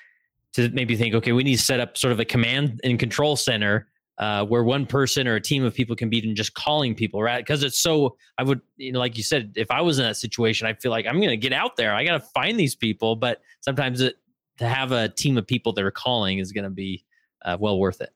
to 0.55 0.71
maybe 0.71 0.97
think, 0.97 1.15
okay, 1.15 1.33
we 1.33 1.45
need 1.45 1.57
to 1.57 1.63
set 1.63 1.79
up 1.79 1.97
sort 1.99 2.13
of 2.13 2.21
a 2.21 2.25
command 2.25 2.81
and 2.85 2.99
control 2.99 3.37
center 3.37 3.87
uh, 4.19 4.45
where 4.45 4.65
one 4.65 4.85
person 4.85 5.29
or 5.29 5.37
a 5.37 5.41
team 5.41 5.65
of 5.65 5.75
people 5.75 5.95
can 5.95 6.11
be 6.11 6.19
in 6.27 6.35
just 6.35 6.55
calling 6.55 6.95
people, 6.95 7.23
right? 7.23 7.39
Because 7.39 7.63
it's 7.63 7.79
so, 7.79 8.17
I 8.37 8.43
would, 8.43 8.61
you 8.77 8.91
know, 8.91 8.99
like 8.99 9.17
you 9.17 9.23
said, 9.23 9.53
if 9.55 9.71
I 9.71 9.81
was 9.81 9.99
in 9.99 10.05
that 10.05 10.17
situation, 10.17 10.67
I 10.67 10.73
feel 10.75 10.91
like 10.91 11.07
I'm 11.07 11.19
going 11.19 11.29
to 11.29 11.37
get 11.37 11.53
out 11.53 11.77
there. 11.77 11.95
I 11.95 12.05
got 12.05 12.13
to 12.13 12.27
find 12.35 12.59
these 12.59 12.75
people. 12.75 13.15
But 13.15 13.41
sometimes 13.61 14.01
it, 14.01 14.17
to 14.59 14.69
have 14.69 14.91
a 14.91 15.09
team 15.09 15.39
of 15.39 15.47
people 15.47 15.73
that 15.73 15.85
are 15.85 15.93
calling 15.93 16.39
is 16.39 16.51
going 16.51 16.65
to 16.65 16.71
be 16.71 17.05
uh, 17.45 17.57
well 17.61 17.79
worth 17.79 18.01
it. 18.01 18.11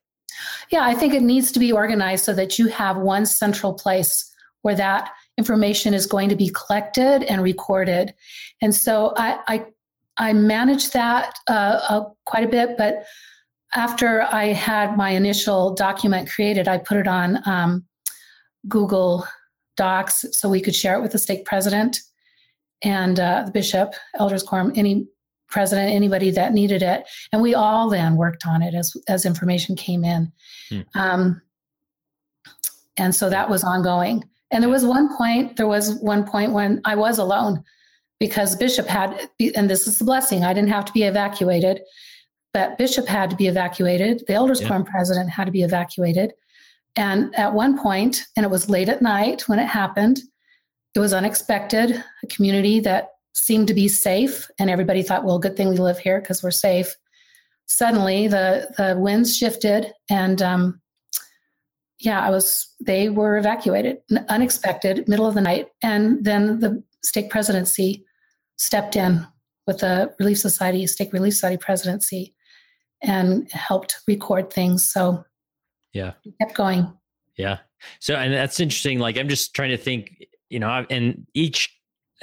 Yeah, 0.70 0.84
I 0.84 0.94
think 0.94 1.14
it 1.14 1.22
needs 1.22 1.52
to 1.52 1.60
be 1.60 1.70
organized 1.70 2.24
so 2.24 2.34
that 2.34 2.58
you 2.58 2.66
have 2.68 2.96
one 2.96 3.24
central 3.24 3.72
place 3.72 4.28
where 4.62 4.74
that 4.74 5.12
information 5.38 5.94
is 5.94 6.06
going 6.06 6.28
to 6.28 6.36
be 6.36 6.48
collected 6.48 7.22
and 7.24 7.42
recorded. 7.42 8.14
And 8.60 8.74
so 8.74 9.12
I, 9.16 9.38
I, 9.46 9.66
I 10.16 10.32
manage 10.32 10.90
that 10.90 11.38
uh, 11.48 11.80
uh, 11.88 12.04
quite 12.24 12.44
a 12.44 12.48
bit, 12.48 12.76
but 12.76 13.04
after 13.74 14.22
I 14.22 14.46
had 14.46 14.96
my 14.96 15.10
initial 15.10 15.74
document 15.74 16.30
created, 16.30 16.68
I 16.68 16.78
put 16.78 16.98
it 16.98 17.08
on 17.08 17.40
um, 17.46 17.84
Google 18.68 19.26
Docs 19.76 20.26
so 20.32 20.48
we 20.48 20.60
could 20.60 20.76
share 20.76 20.96
it 20.96 21.02
with 21.02 21.12
the 21.12 21.18
stake 21.18 21.44
president 21.44 22.00
and 22.82 23.18
uh, 23.18 23.44
the 23.46 23.52
bishop, 23.52 23.94
elders 24.18 24.42
quorum, 24.42 24.72
any 24.74 25.06
president, 25.48 25.90
anybody 25.90 26.30
that 26.30 26.52
needed 26.52 26.82
it, 26.82 27.04
and 27.32 27.40
we 27.40 27.54
all 27.54 27.88
then 27.88 28.16
worked 28.16 28.46
on 28.46 28.62
it 28.62 28.74
as 28.74 28.92
as 29.08 29.24
information 29.24 29.76
came 29.76 30.04
in. 30.04 30.32
Hmm. 30.68 30.80
Um, 30.94 31.42
and 32.96 33.14
so 33.14 33.30
that 33.30 33.48
was 33.48 33.64
ongoing. 33.64 34.24
And 34.50 34.62
there 34.62 34.70
was 34.70 34.84
one 34.84 35.16
point. 35.16 35.56
There 35.56 35.66
was 35.66 35.94
one 36.00 36.24
point 36.24 36.52
when 36.52 36.80
I 36.84 36.94
was 36.94 37.18
alone 37.18 37.62
because 38.20 38.54
Bishop 38.54 38.86
had, 38.86 39.28
and 39.56 39.70
this 39.70 39.86
is 39.86 39.98
the 39.98 40.04
blessing. 40.04 40.44
I 40.44 40.52
didn't 40.52 40.68
have 40.70 40.84
to 40.86 40.92
be 40.92 41.04
evacuated 41.04 41.80
but 42.52 42.78
Bishop 42.78 43.06
had 43.06 43.30
to 43.30 43.36
be 43.36 43.46
evacuated. 43.46 44.22
The 44.26 44.34
Elders 44.34 44.60
yeah. 44.60 44.68
Quorum 44.68 44.84
president 44.84 45.30
had 45.30 45.44
to 45.46 45.50
be 45.50 45.62
evacuated. 45.62 46.32
And 46.96 47.34
at 47.36 47.54
one 47.54 47.78
point, 47.78 48.26
and 48.36 48.44
it 48.44 48.50
was 48.50 48.68
late 48.68 48.88
at 48.88 49.00
night 49.00 49.48
when 49.48 49.58
it 49.58 49.66
happened, 49.66 50.20
it 50.94 50.98
was 50.98 51.14
unexpected. 51.14 52.04
A 52.22 52.26
community 52.26 52.80
that 52.80 53.08
seemed 53.34 53.68
to 53.68 53.74
be 53.74 53.88
safe, 53.88 54.46
and 54.58 54.68
everybody 54.68 55.02
thought, 55.02 55.24
well, 55.24 55.38
good 55.38 55.56
thing 55.56 55.68
we 55.70 55.78
live 55.78 55.98
here 55.98 56.20
because 56.20 56.42
we're 56.42 56.50
safe. 56.50 56.94
Suddenly, 57.66 58.28
the 58.28 58.68
the 58.76 58.98
winds 58.98 59.34
shifted, 59.34 59.92
and 60.10 60.42
um, 60.42 60.80
yeah, 61.98 62.20
I 62.20 62.28
was. 62.28 62.74
They 62.80 63.08
were 63.08 63.38
evacuated, 63.38 63.98
unexpected, 64.28 65.08
middle 65.08 65.26
of 65.26 65.34
the 65.34 65.40
night, 65.40 65.68
and 65.82 66.22
then 66.22 66.60
the 66.60 66.82
stake 67.02 67.30
presidency 67.30 68.04
stepped 68.56 68.96
in 68.96 69.26
with 69.66 69.78
the 69.78 70.14
Relief 70.18 70.38
Society, 70.38 70.86
Stake 70.86 71.12
Relief 71.12 71.34
Society 71.34 71.56
presidency, 71.56 72.34
and 73.02 73.50
helped 73.52 73.96
record 74.06 74.52
things. 74.52 74.90
So 74.90 75.24
yeah, 75.92 76.12
kept 76.40 76.54
going. 76.54 76.92
Yeah. 77.36 77.58
So 78.00 78.14
and 78.14 78.32
that's 78.32 78.60
interesting. 78.60 78.98
Like 78.98 79.18
I'm 79.18 79.28
just 79.28 79.54
trying 79.54 79.70
to 79.70 79.76
think, 79.76 80.26
you 80.50 80.60
know, 80.60 80.86
and 80.88 81.26
each 81.34 81.74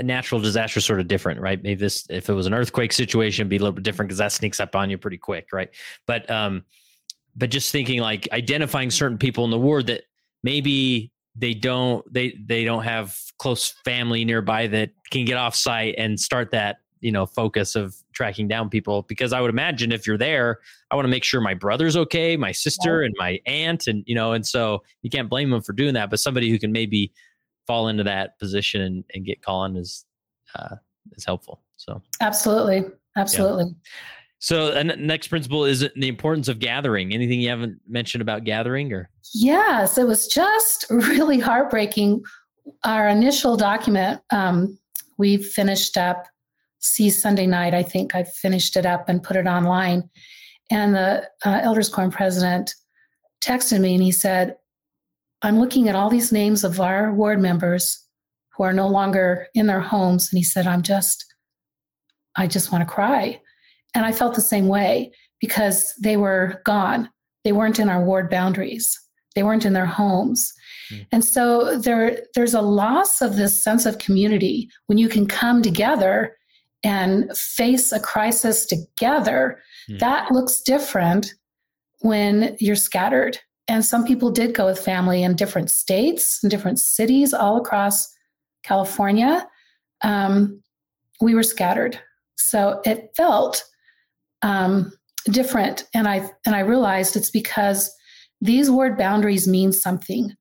natural 0.02 0.40
disaster 0.40 0.80
is 0.80 0.86
sort 0.86 1.00
of 1.00 1.08
different, 1.08 1.42
right? 1.42 1.62
Maybe 1.62 1.80
this, 1.80 2.06
if 2.10 2.30
it 2.30 2.34
was 2.34 2.48
an 2.48 2.54
earthquake 2.54 2.94
situation, 2.94 3.50
be 3.50 3.58
a 3.58 3.60
little 3.60 3.74
bit 3.74 3.84
different 3.84 4.10
because 4.10 4.20
that 4.20 4.32
sneaks 4.32 4.60
up 4.60 4.76
on 4.76 4.90
you 4.90 4.98
pretty 4.98 5.18
quick, 5.18 5.48
right? 5.52 5.70
But 6.08 6.30
um, 6.30 6.64
but 7.36 7.50
just 7.50 7.72
thinking 7.72 8.00
like 8.02 8.28
identifying 8.32 8.92
certain 8.92 9.18
people 9.18 9.46
in 9.46 9.52
the 9.52 9.60
ward 9.60 9.88
that 9.88 10.04
maybe 10.44 11.12
they 11.36 11.54
don't 11.54 12.12
they 12.12 12.38
they 12.46 12.64
don't 12.64 12.84
have 12.84 13.18
close 13.38 13.74
family 13.86 14.26
nearby 14.26 14.68
that 14.68 14.92
can 15.12 15.26
get 15.26 15.38
off 15.38 15.56
site 15.56 15.96
and 15.98 16.20
start 16.20 16.52
that 16.52 16.78
you 17.00 17.12
know 17.12 17.26
focus 17.26 17.76
of 17.76 17.96
tracking 18.20 18.50
down 18.50 18.70
people 18.70 19.04
because 19.04 19.32
i 19.32 19.40
would 19.40 19.50
imagine 19.50 19.94
if 19.94 20.06
you're 20.06 20.18
there 20.18 20.60
i 20.92 20.96
want 20.96 21.06
to 21.06 21.10
make 21.10 21.24
sure 21.24 21.40
my 21.40 21.54
brother's 21.54 21.96
okay 21.96 22.36
my 22.36 22.52
sister 22.52 23.00
yeah. 23.00 23.06
and 23.06 23.16
my 23.18 23.40
aunt 23.46 23.88
and 23.88 24.04
you 24.08 24.14
know 24.14 24.34
and 24.34 24.46
so 24.46 24.84
you 25.04 25.10
can't 25.10 25.30
blame 25.30 25.50
them 25.50 25.62
for 25.62 25.72
doing 25.72 25.94
that 25.94 26.10
but 26.10 26.20
somebody 26.20 26.50
who 26.50 26.60
can 26.60 26.70
maybe 26.70 27.14
fall 27.66 27.88
into 27.88 28.04
that 28.04 28.38
position 28.38 28.82
and, 28.82 29.06
and 29.14 29.26
get 29.26 29.42
calling 29.42 29.78
is 29.78 30.04
uh, 30.56 30.76
is 31.16 31.24
helpful 31.24 31.62
so. 31.78 32.02
Absolutely 32.20 32.84
absolutely. 33.16 33.68
Yeah. 33.68 33.92
so 34.40 34.74
and 34.74 34.94
next 34.98 35.30
principle 35.30 35.64
is 35.64 35.88
the 35.96 36.08
importance 36.10 36.50
of 36.50 36.60
gathering. 36.60 37.14
Anything 37.14 37.40
you 37.40 37.48
haven't 37.48 37.80
mentioned 37.88 38.22
about 38.22 38.44
gathering 38.44 38.92
or? 38.92 39.10
Yes 39.34 39.98
it 39.98 40.06
was 40.06 40.28
just 40.28 40.86
really 40.90 41.40
heartbreaking. 41.40 42.22
Our 42.84 43.08
initial 43.08 43.56
document 43.56 44.20
um, 44.34 44.78
we 45.18 45.38
finished 45.38 45.96
up 45.96 46.28
see 46.80 47.10
Sunday 47.10 47.46
night. 47.46 47.74
I 47.74 47.84
think 47.84 48.16
I 48.16 48.24
finished 48.24 48.76
it 48.76 48.86
up 48.86 49.10
and 49.10 49.24
put 49.24 49.36
it 49.36 49.48
online. 49.48 50.10
And 50.72 50.96
the 50.96 51.28
uh, 51.46 51.60
Elders 51.64 51.90
Quorum 51.90 52.12
president 52.12 52.74
texted 53.42 53.80
me 53.82 53.96
and 53.96 54.04
he 54.04 54.12
said, 54.12 54.56
I'm 55.42 55.60
looking 55.60 55.88
at 55.88 55.96
all 55.96 56.10
these 56.10 56.32
names 56.32 56.64
of 56.64 56.80
our 56.80 57.14
ward 57.14 57.40
members 57.40 58.06
who 58.56 58.64
are 58.64 58.74
no 58.74 58.88
longer 58.88 59.48
in 59.54 59.68
their 59.68 59.80
homes. 59.80 60.30
And 60.32 60.38
he 60.38 60.44
said, 60.44 60.68
I'm 60.68 60.82
just, 60.82 61.26
I 62.36 62.48
just 62.48 62.72
want 62.72 62.88
to 62.88 62.94
cry. 62.94 63.40
And 63.96 64.06
I 64.06 64.12
felt 64.12 64.36
the 64.36 64.42
same 64.42 64.68
way 64.68 65.12
because 65.40 65.94
they 66.02 66.18
were 66.18 66.62
gone. 66.66 67.10
They 67.44 67.54
weren't 67.54 67.80
in 67.80 67.90
our 67.90 68.04
ward 68.04 68.30
boundaries. 68.30 69.00
They 69.36 69.44
weren't 69.44 69.66
in 69.66 69.74
their 69.74 69.86
homes. 69.86 70.52
Mm. 70.92 71.08
And 71.14 71.26
so 71.26 71.80
there, 71.80 72.22
there's 72.36 72.54
a 72.54 72.62
loss 72.62 73.22
of 73.22 73.38
this 73.38 73.64
sense 73.64 73.86
of 73.86 73.98
community 73.98 74.70
when 74.88 74.98
you 74.98 75.08
can 75.08 75.26
come 75.26 75.62
together 75.62 76.36
and 76.84 77.36
face 77.38 77.92
a 77.92 78.00
crisis 78.00 78.66
together, 78.66 79.62
mm. 79.90 80.00
that 80.00 80.32
looks 80.32 80.62
different 80.62 81.34
when 82.00 82.56
you're 82.60 82.76
scattered. 82.76 83.38
And 83.68 83.86
some 83.86 84.06
people 84.06 84.32
did 84.32 84.56
go 84.56 84.66
with 84.66 84.80
family 84.80 85.22
in 85.22 85.36
different 85.36 85.70
states 85.70 86.40
and 86.42 86.50
different 86.50 86.80
cities 86.80 87.34
all 87.34 87.58
across 87.58 88.12
California. 88.64 89.48
Um, 90.02 90.62
we 91.22 91.36
were 91.36 91.44
scattered. 91.44 92.00
So 92.38 92.82
it 92.86 93.12
felt 93.16 93.64
um, 94.42 94.92
different. 95.26 95.86
And 95.94 96.08
I 96.08 96.30
and 96.46 96.56
I 96.56 96.60
realized 96.60 97.16
it's 97.16 97.30
because 97.30 97.94
these 98.42 98.72
ward 98.72 98.98
boundaries 98.98 99.48
mean 99.48 99.72
something. 99.72 100.34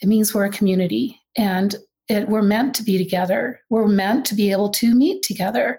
It 0.00 0.08
means 0.08 0.34
we're 0.34 0.44
a 0.44 0.50
community. 0.50 1.20
And 1.36 1.76
it, 2.08 2.28
we're 2.28 2.42
meant 2.42 2.74
to 2.76 2.82
be 2.82 2.98
together. 2.98 3.60
We're 3.70 3.88
meant 3.88 4.26
to 4.26 4.34
be 4.34 4.50
able 4.50 4.70
to 4.70 4.94
meet 4.94 5.22
together. 5.22 5.78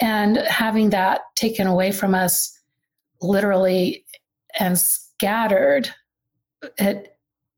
And 0.00 0.36
having 0.38 0.90
that 0.90 1.22
taken 1.34 1.66
away 1.66 1.92
from 1.92 2.14
us 2.14 2.52
literally 3.20 4.04
and 4.58 4.78
scattered, 4.78 5.88
it 6.78 7.08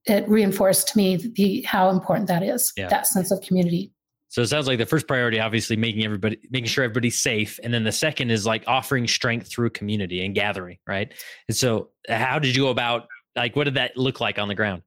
it 0.07 0.29
reinforced 0.29 0.88
to 0.88 0.98
me 0.98 1.16
the 1.16 1.62
how 1.62 1.88
important 1.88 2.29
that 2.29 2.42
is, 2.42 2.72
yeah. 2.77 2.88
that 2.88 3.07
sense 3.07 3.31
of 3.31 3.40
community. 3.40 3.90
So 4.29 4.42
it 4.42 4.48
sounds 4.48 4.66
like 4.66 4.79
the 4.79 4.87
first 4.87 5.07
priority, 5.07 5.40
obviously, 5.40 5.77
making 5.77 6.05
everybody, 6.05 6.38
making 6.50 6.68
sure 6.68 6.85
everybody's 6.85 7.18
safe, 7.18 7.59
and 7.62 7.72
then 7.72 7.85
the 7.85 7.92
second 7.92 8.31
is 8.31 8.44
like 8.44 8.64
offering 8.66 9.07
strength 9.07 9.48
through 9.48 9.70
community 9.70 10.24
and 10.24 10.35
gathering, 10.35 10.79
right? 10.87 11.12
And 11.48 11.57
so, 11.57 11.90
how 12.09 12.38
did 12.38 12.55
you 12.55 12.64
go 12.64 12.70
about? 12.70 13.07
Like, 13.37 13.57
what 13.57 13.64
did 13.64 13.74
that 13.74 13.96
look 13.96 14.20
like 14.20 14.38
on 14.38 14.48
the 14.48 14.55
ground? 14.55 14.83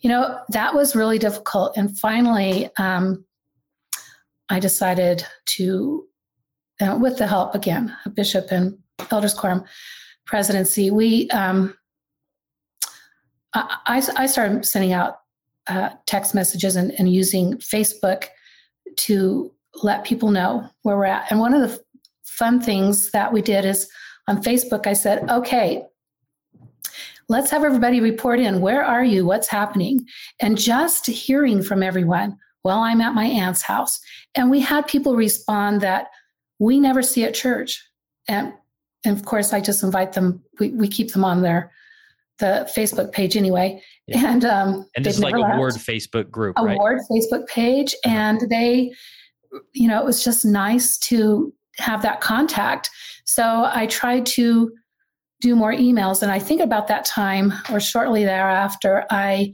You 0.00 0.08
know, 0.10 0.40
that 0.50 0.74
was 0.74 0.96
really 0.96 1.18
difficult. 1.18 1.76
And 1.76 1.98
finally, 1.98 2.70
um, 2.78 3.24
I 4.48 4.60
decided 4.60 5.24
to, 5.46 6.06
uh, 6.80 6.98
with 7.00 7.18
the 7.18 7.26
help 7.26 7.54
again 7.54 7.96
of 8.04 8.14
Bishop 8.14 8.48
and 8.50 8.78
Elders 9.10 9.34
Quorum 9.34 9.64
presidency, 10.26 10.90
we, 10.90 11.28
um, 11.30 11.74
I, 13.54 14.02
I 14.16 14.26
started 14.26 14.66
sending 14.66 14.92
out 14.92 15.20
uh, 15.66 15.90
text 16.06 16.34
messages 16.34 16.76
and, 16.76 16.92
and 16.98 17.12
using 17.12 17.54
Facebook 17.54 18.26
to 18.96 19.52
let 19.82 20.04
people 20.04 20.30
know 20.30 20.68
where 20.82 20.96
we're 20.96 21.04
at. 21.06 21.30
And 21.30 21.40
one 21.40 21.54
of 21.54 21.62
the 21.62 21.82
fun 22.24 22.60
things 22.60 23.10
that 23.12 23.32
we 23.32 23.42
did 23.42 23.64
is 23.64 23.88
on 24.28 24.42
Facebook, 24.42 24.86
I 24.86 24.92
said, 24.92 25.28
okay, 25.30 25.84
let's 27.28 27.50
have 27.50 27.64
everybody 27.64 28.00
report 28.00 28.38
in 28.40 28.60
where 28.60 28.84
are 28.84 29.04
you 29.04 29.24
what's 29.24 29.48
happening 29.48 30.06
and 30.40 30.58
just 30.58 31.06
hearing 31.06 31.62
from 31.62 31.82
everyone 31.82 32.36
Well, 32.64 32.80
I'm 32.80 33.00
at 33.02 33.14
my 33.14 33.26
aunt's 33.26 33.62
house. 33.62 34.00
And 34.34 34.50
we 34.50 34.60
had 34.60 34.86
people 34.86 35.14
respond 35.14 35.82
that 35.82 36.08
we 36.58 36.80
never 36.80 37.02
see 37.02 37.24
at 37.24 37.34
church. 37.34 37.82
And, 38.26 38.54
and 39.04 39.16
of 39.16 39.24
course, 39.26 39.52
I 39.52 39.60
just 39.60 39.82
invite 39.82 40.14
them, 40.14 40.42
we, 40.58 40.70
we 40.70 40.88
keep 40.88 41.12
them 41.12 41.24
on 41.24 41.42
their 41.42 41.70
the 42.38 42.68
Facebook 42.74 43.12
page 43.12 43.36
anyway. 43.36 43.80
Yeah. 44.08 44.32
And 44.32 44.44
um, 44.44 44.88
and 44.96 45.06
it's 45.06 45.20
like 45.20 45.34
a 45.34 45.56
ward 45.56 45.74
Facebook 45.74 46.30
group, 46.30 46.58
a 46.58 46.64
right? 46.64 46.76
ward 46.76 46.98
Facebook 47.08 47.46
page, 47.46 47.94
uh-huh. 48.04 48.16
and 48.16 48.50
they, 48.50 48.92
you 49.72 49.86
know, 49.86 50.00
it 50.00 50.04
was 50.04 50.24
just 50.24 50.44
nice 50.44 50.98
to 50.98 51.54
have 51.78 52.02
that 52.02 52.20
contact. 52.20 52.90
So 53.24 53.70
I 53.72 53.86
tried 53.86 54.26
to 54.26 54.72
do 55.44 55.54
more 55.54 55.74
emails, 55.74 56.22
and 56.22 56.32
I 56.32 56.38
think 56.38 56.62
about 56.62 56.88
that 56.88 57.04
time 57.04 57.52
or 57.70 57.78
shortly 57.78 58.24
thereafter, 58.24 59.04
I 59.10 59.52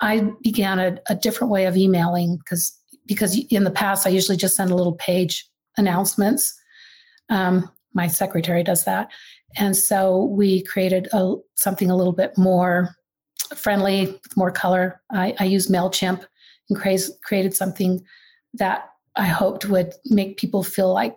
I 0.00 0.30
began 0.42 0.78
a, 0.78 0.98
a 1.08 1.14
different 1.14 1.50
way 1.50 1.64
of 1.64 1.76
emailing 1.76 2.36
because 2.36 2.78
because 3.06 3.32
in 3.48 3.64
the 3.64 3.70
past 3.70 4.06
I 4.06 4.10
usually 4.10 4.36
just 4.36 4.54
send 4.54 4.70
a 4.70 4.74
little 4.74 4.96
page 4.96 5.48
announcements. 5.78 6.54
Um, 7.30 7.70
my 7.94 8.06
secretary 8.08 8.62
does 8.62 8.84
that, 8.84 9.08
and 9.56 9.74
so 9.74 10.24
we 10.24 10.62
created 10.64 11.08
a, 11.12 11.34
something 11.54 11.90
a 11.90 11.96
little 11.96 12.12
bit 12.12 12.36
more 12.36 12.94
friendly, 13.56 14.06
with 14.06 14.36
more 14.36 14.50
color. 14.50 15.00
I, 15.10 15.34
I 15.40 15.44
used 15.44 15.70
MailChimp 15.70 16.22
and 16.68 16.78
cre- 16.78 17.12
created 17.24 17.54
something 17.54 18.04
that 18.54 18.90
I 19.16 19.26
hoped 19.26 19.64
would 19.66 19.94
make 20.06 20.36
people 20.36 20.62
feel 20.62 20.92
like, 20.92 21.16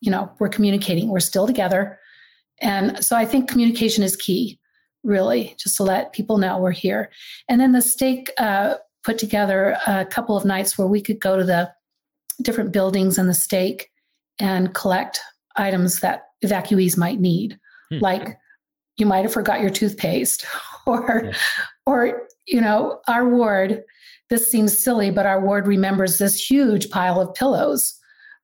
you 0.00 0.10
know, 0.10 0.30
we're 0.38 0.48
communicating, 0.56 1.08
we're 1.08 1.20
still 1.20 1.46
together. 1.46 1.98
And 2.60 3.04
so 3.04 3.16
I 3.16 3.24
think 3.24 3.48
communication 3.48 4.02
is 4.02 4.16
key, 4.16 4.58
really, 5.04 5.54
just 5.58 5.76
to 5.76 5.82
let 5.82 6.12
people 6.12 6.38
know 6.38 6.58
we're 6.58 6.70
here. 6.70 7.10
And 7.48 7.60
then 7.60 7.72
the 7.72 7.82
stake 7.82 8.30
uh, 8.38 8.74
put 9.04 9.18
together 9.18 9.76
a 9.86 10.04
couple 10.04 10.36
of 10.36 10.44
nights 10.44 10.76
where 10.76 10.88
we 10.88 11.00
could 11.00 11.20
go 11.20 11.36
to 11.36 11.44
the 11.44 11.70
different 12.42 12.72
buildings 12.72 13.18
in 13.18 13.26
the 13.26 13.34
stake 13.34 13.90
and 14.38 14.74
collect 14.74 15.20
items 15.56 16.00
that 16.00 16.24
evacuees 16.44 16.96
might 16.96 17.20
need. 17.20 17.58
Hmm. 17.90 17.98
Like 17.98 18.38
you 18.96 19.06
might 19.06 19.24
have 19.24 19.32
forgot 19.32 19.60
your 19.60 19.70
toothpaste 19.70 20.46
or 20.86 21.22
yeah. 21.24 21.32
or 21.86 22.26
you 22.46 22.60
know, 22.60 23.00
our 23.08 23.28
ward, 23.28 23.82
this 24.30 24.50
seems 24.50 24.76
silly, 24.76 25.10
but 25.10 25.26
our 25.26 25.40
ward 25.40 25.66
remembers 25.66 26.18
this 26.18 26.50
huge 26.50 26.90
pile 26.90 27.20
of 27.20 27.34
pillows 27.34 27.98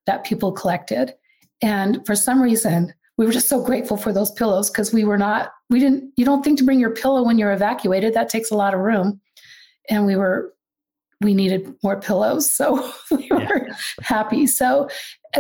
that 0.07 0.25
people 0.25 0.53
collected. 0.53 1.14
And 1.61 2.05
for 2.07 2.16
some 2.16 2.42
reason, 2.42 2.92
we 3.23 3.27
were 3.27 3.33
just 3.33 3.49
so 3.49 3.63
grateful 3.63 3.97
for 3.97 4.13
those 4.13 4.33
pillows 4.33 4.69
because 4.69 4.93
we 4.93 5.05
were 5.05 5.17
not, 5.17 5.53
we 5.71 5.79
didn't, 5.79 6.13
you 6.17 6.25
don't 6.25 6.43
think 6.43 6.59
to 6.59 6.65
bring 6.65 6.81
your 6.81 6.91
pillow 6.91 7.23
when 7.23 7.39
you're 7.39 7.53
evacuated. 7.53 8.15
That 8.15 8.29
takes 8.29 8.51
a 8.51 8.57
lot 8.57 8.75
of 8.75 8.81
room. 8.81 9.21
And 9.89 10.05
we 10.07 10.17
were 10.17 10.53
we 11.21 11.33
needed 11.33 11.73
more 11.85 12.01
pillows. 12.01 12.51
So 12.51 12.93
we 13.13 13.29
were 13.31 13.69
yeah. 13.69 13.75
happy. 14.01 14.49
So 14.49 14.89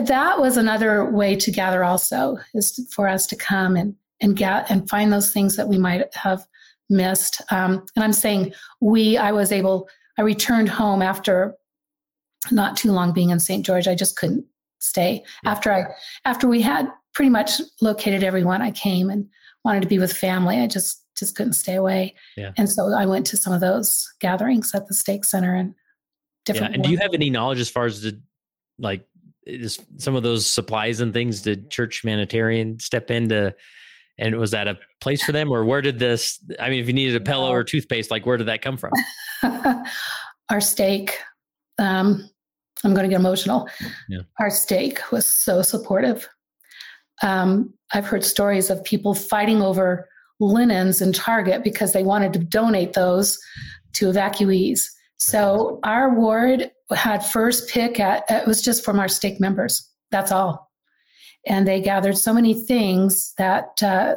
that 0.00 0.38
was 0.38 0.56
another 0.56 1.10
way 1.10 1.34
to 1.34 1.50
gather 1.50 1.82
also 1.82 2.38
is 2.54 2.88
for 2.94 3.08
us 3.08 3.26
to 3.26 3.34
come 3.34 3.74
and, 3.74 3.96
and 4.20 4.36
get 4.36 4.70
and 4.70 4.88
find 4.88 5.12
those 5.12 5.32
things 5.32 5.56
that 5.56 5.66
we 5.66 5.76
might 5.76 6.14
have 6.14 6.46
missed. 6.88 7.42
Um, 7.50 7.84
and 7.96 8.04
I'm 8.04 8.12
saying 8.12 8.52
we, 8.80 9.16
I 9.16 9.32
was 9.32 9.50
able, 9.50 9.88
I 10.18 10.22
returned 10.22 10.68
home 10.68 11.02
after 11.02 11.56
not 12.52 12.76
too 12.76 12.92
long 12.92 13.12
being 13.12 13.30
in 13.30 13.40
St. 13.40 13.66
George. 13.66 13.88
I 13.88 13.96
just 13.96 14.14
couldn't 14.14 14.44
stay 14.78 15.24
yeah. 15.42 15.50
after 15.50 15.72
I, 15.72 15.86
after 16.24 16.46
we 16.46 16.60
had 16.60 16.88
pretty 17.14 17.30
much 17.30 17.60
located 17.80 18.22
everyone. 18.22 18.62
I 18.62 18.70
came 18.70 19.10
and 19.10 19.26
wanted 19.64 19.82
to 19.82 19.88
be 19.88 19.98
with 19.98 20.12
family. 20.12 20.58
I 20.60 20.66
just 20.66 21.02
just 21.16 21.36
couldn't 21.36 21.52
stay 21.52 21.74
away. 21.74 22.14
Yeah. 22.36 22.52
And 22.56 22.70
so 22.70 22.92
I 22.94 23.06
went 23.06 23.26
to 23.26 23.36
some 23.36 23.52
of 23.52 23.60
those 23.60 24.10
gatherings 24.20 24.74
at 24.74 24.88
the 24.88 24.94
Stake 24.94 25.24
Center 25.24 25.54
and 25.54 25.74
different. 26.44 26.72
Yeah. 26.72 26.74
And 26.76 26.84
do 26.84 26.90
you 26.90 26.98
have 26.98 27.14
any 27.14 27.30
knowledge 27.30 27.60
as 27.60 27.68
far 27.68 27.84
as 27.84 28.02
the 28.02 28.20
like 28.78 29.06
is 29.46 29.78
some 29.98 30.16
of 30.16 30.22
those 30.22 30.46
supplies 30.46 31.00
and 31.00 31.12
things? 31.12 31.42
Did 31.42 31.70
Church 31.70 32.02
Humanitarian 32.02 32.78
step 32.78 33.10
into? 33.10 33.54
And 34.18 34.36
was 34.36 34.50
that 34.52 34.68
a 34.68 34.78
place 35.00 35.22
for 35.22 35.32
them, 35.32 35.50
or 35.50 35.64
where 35.64 35.80
did 35.80 35.98
this? 35.98 36.38
I 36.60 36.68
mean, 36.68 36.80
if 36.80 36.86
you 36.86 36.92
needed 36.92 37.16
a 37.16 37.24
pillow 37.24 37.50
or 37.50 37.64
toothpaste, 37.64 38.10
like 38.10 38.26
where 38.26 38.36
did 38.36 38.46
that 38.46 38.62
come 38.62 38.76
from? 38.76 38.92
Our 40.50 40.60
stake. 40.60 41.18
Um, 41.78 42.28
I'm 42.84 42.94
going 42.94 43.04
to 43.04 43.08
get 43.08 43.20
emotional. 43.20 43.68
Yeah. 44.08 44.20
Our 44.38 44.50
stake 44.50 45.10
was 45.10 45.24
so 45.24 45.62
supportive. 45.62 46.28
Um, 47.22 47.72
I've 47.92 48.06
heard 48.06 48.24
stories 48.24 48.70
of 48.70 48.82
people 48.84 49.14
fighting 49.14 49.62
over 49.62 50.08
linens 50.40 51.00
in 51.00 51.12
Target 51.12 51.62
because 51.62 51.92
they 51.92 52.02
wanted 52.02 52.32
to 52.32 52.38
donate 52.38 52.94
those 52.94 53.38
to 53.94 54.10
evacuees. 54.10 54.82
So 55.18 55.78
our 55.84 56.12
ward 56.14 56.70
had 56.92 57.24
first 57.24 57.68
pick 57.68 58.00
at 58.00 58.24
it 58.28 58.46
was 58.46 58.60
just 58.60 58.84
from 58.84 58.98
our 58.98 59.08
stake 59.08 59.40
members. 59.40 59.88
That's 60.10 60.32
all, 60.32 60.70
and 61.46 61.66
they 61.66 61.80
gathered 61.80 62.18
so 62.18 62.32
many 62.32 62.54
things 62.54 63.32
that. 63.38 63.82
Uh, 63.82 64.16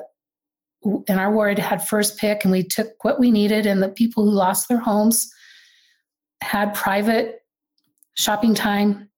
and 1.08 1.20
our 1.20 1.32
ward 1.32 1.58
had 1.58 1.88
first 1.88 2.20
pick, 2.20 2.44
and 2.44 2.52
we 2.52 2.62
took 2.62 3.04
what 3.04 3.20
we 3.20 3.32
needed. 3.32 3.66
And 3.66 3.82
the 3.82 3.90
people 3.90 4.24
who 4.24 4.30
lost 4.30 4.70
their 4.70 4.78
homes 4.80 5.28
had 6.42 6.76
private 6.76 7.40
shopping 8.16 8.54
time, 8.54 9.10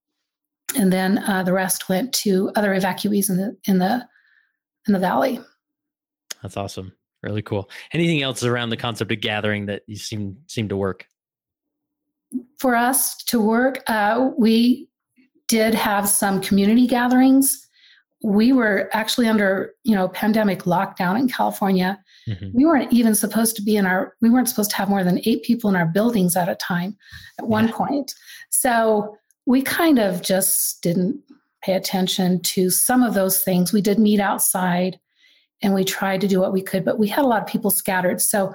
and 0.76 0.92
then 0.92 1.20
uh, 1.20 1.44
the 1.44 1.54
rest 1.54 1.90
went 1.90 2.14
to 2.14 2.52
other 2.56 2.76
evacuees 2.76 3.30
in 3.30 3.38
the 3.38 3.58
in 3.66 3.80
the 3.80 4.08
in 4.88 4.94
the 4.94 5.00
valley. 5.00 5.40
That's 6.42 6.58
awesome. 6.58 6.94
Really 7.24 7.42
cool. 7.42 7.70
Anything 7.94 8.22
else 8.22 8.44
around 8.44 8.70
the 8.70 8.78
concept 8.78 9.12
of 9.12 9.22
gathering 9.22 9.66
that 9.68 9.84
you 9.88 9.96
seem 9.96 10.38
seem 10.48 10.70
to 10.70 10.78
work? 10.78 11.06
For 12.60 12.76
us 12.76 13.18
to 13.26 13.42
work, 13.42 13.84
uh, 13.88 14.32
we 14.38 14.88
did 15.48 15.74
have 15.74 16.08
some 16.08 16.42
community 16.42 16.86
gatherings. 16.86 17.68
We 18.24 18.52
were 18.52 18.90
actually 18.94 19.28
under, 19.28 19.74
you 19.84 19.96
know, 19.96 20.10
pandemic 20.10 20.64
lockdown 20.64 21.18
in 21.18 21.30
California. 21.30 22.00
Mm-hmm. 22.28 22.50
We 22.54 22.66
weren't 22.66 22.92
even 22.92 23.16
supposed 23.16 23.56
to 23.56 23.62
be 23.62 23.78
in 23.78 23.86
our. 23.86 24.16
We 24.22 24.30
weren't 24.30 24.50
supposed 24.50 24.72
to 24.72 24.76
have 24.76 24.90
more 24.90 25.04
than 25.04 25.22
eight 25.26 25.44
people 25.44 25.70
in 25.70 25.76
our 25.76 25.86
buildings 25.86 26.36
at 26.36 26.50
a 26.50 26.56
time, 26.56 26.98
at 27.40 27.48
one 27.48 27.72
point. 27.72 28.14
So 28.50 29.18
we 29.48 29.62
kind 29.62 29.98
of 29.98 30.22
just 30.22 30.84
didn't 30.84 31.20
pay 31.64 31.74
attention 31.74 32.42
to 32.42 32.70
some 32.70 33.02
of 33.02 33.14
those 33.14 33.44
things. 33.44 33.72
We 33.72 33.82
did 33.82 33.98
meet 33.98 34.20
outside 34.20 35.00
and 35.64 35.74
we 35.74 35.86
tried 35.86 36.22
to 36.22 36.28
do 36.28 36.40
what 36.40 36.54
we 36.54 36.62
could, 36.62 36.84
but 36.86 37.00
we 37.00 37.08
had 37.08 37.24
a 37.24 37.28
lot 37.28 37.42
of 37.42 37.48
people 37.48 37.72
scattered. 37.72 38.22
So 38.22 38.54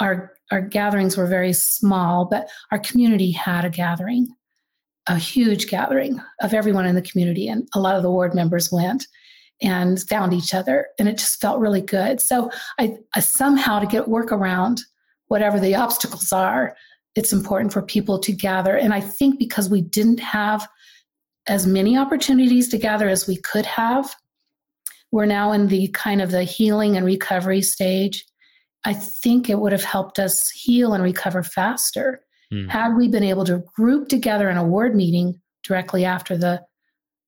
our 0.00 0.32
our 0.50 0.60
gatherings 0.60 1.16
were 1.16 1.26
very 1.26 1.52
small, 1.52 2.24
but 2.24 2.48
our 2.70 2.78
community 2.78 3.30
had 3.32 3.64
a 3.64 3.70
gathering, 3.70 4.28
a 5.06 5.18
huge 5.18 5.68
gathering 5.68 6.20
of 6.40 6.54
everyone 6.54 6.86
in 6.86 6.94
the 6.94 7.02
community, 7.02 7.48
and 7.48 7.68
a 7.74 7.80
lot 7.80 7.96
of 7.96 8.02
the 8.02 8.10
ward 8.10 8.34
members 8.34 8.70
went 8.70 9.06
and 9.60 10.00
found 10.08 10.32
each 10.32 10.54
other, 10.54 10.86
and 10.98 11.08
it 11.08 11.18
just 11.18 11.40
felt 11.40 11.58
really 11.58 11.80
good. 11.80 12.20
So 12.20 12.50
I, 12.78 12.96
I 13.14 13.20
somehow 13.20 13.80
to 13.80 13.86
get 13.86 14.08
work 14.08 14.30
around 14.30 14.82
whatever 15.26 15.58
the 15.58 15.74
obstacles 15.74 16.32
are, 16.32 16.76
it's 17.16 17.32
important 17.32 17.72
for 17.72 17.82
people 17.82 18.18
to 18.20 18.32
gather. 18.32 18.76
And 18.76 18.94
I 18.94 19.00
think 19.00 19.38
because 19.38 19.68
we 19.68 19.80
didn't 19.80 20.20
have 20.20 20.68
as 21.48 21.66
many 21.66 21.96
opportunities 21.96 22.68
to 22.68 22.78
gather 22.78 23.08
as 23.08 23.26
we 23.26 23.36
could 23.38 23.66
have, 23.66 24.14
we're 25.10 25.26
now 25.26 25.52
in 25.52 25.68
the 25.68 25.88
kind 25.88 26.20
of 26.20 26.30
the 26.30 26.44
healing 26.44 26.96
and 26.96 27.06
recovery 27.06 27.62
stage. 27.62 28.24
I 28.84 28.92
think 28.92 29.48
it 29.48 29.58
would 29.58 29.72
have 29.72 29.84
helped 29.84 30.18
us 30.18 30.50
heal 30.50 30.92
and 30.92 31.02
recover 31.02 31.42
faster 31.42 32.20
mm. 32.52 32.68
had 32.68 32.94
we 32.96 33.08
been 33.08 33.22
able 33.22 33.44
to 33.46 33.64
group 33.74 34.08
together 34.08 34.50
in 34.50 34.56
a 34.56 34.64
ward 34.64 34.94
meeting 34.94 35.40
directly 35.62 36.04
after 36.04 36.36
the 36.36 36.62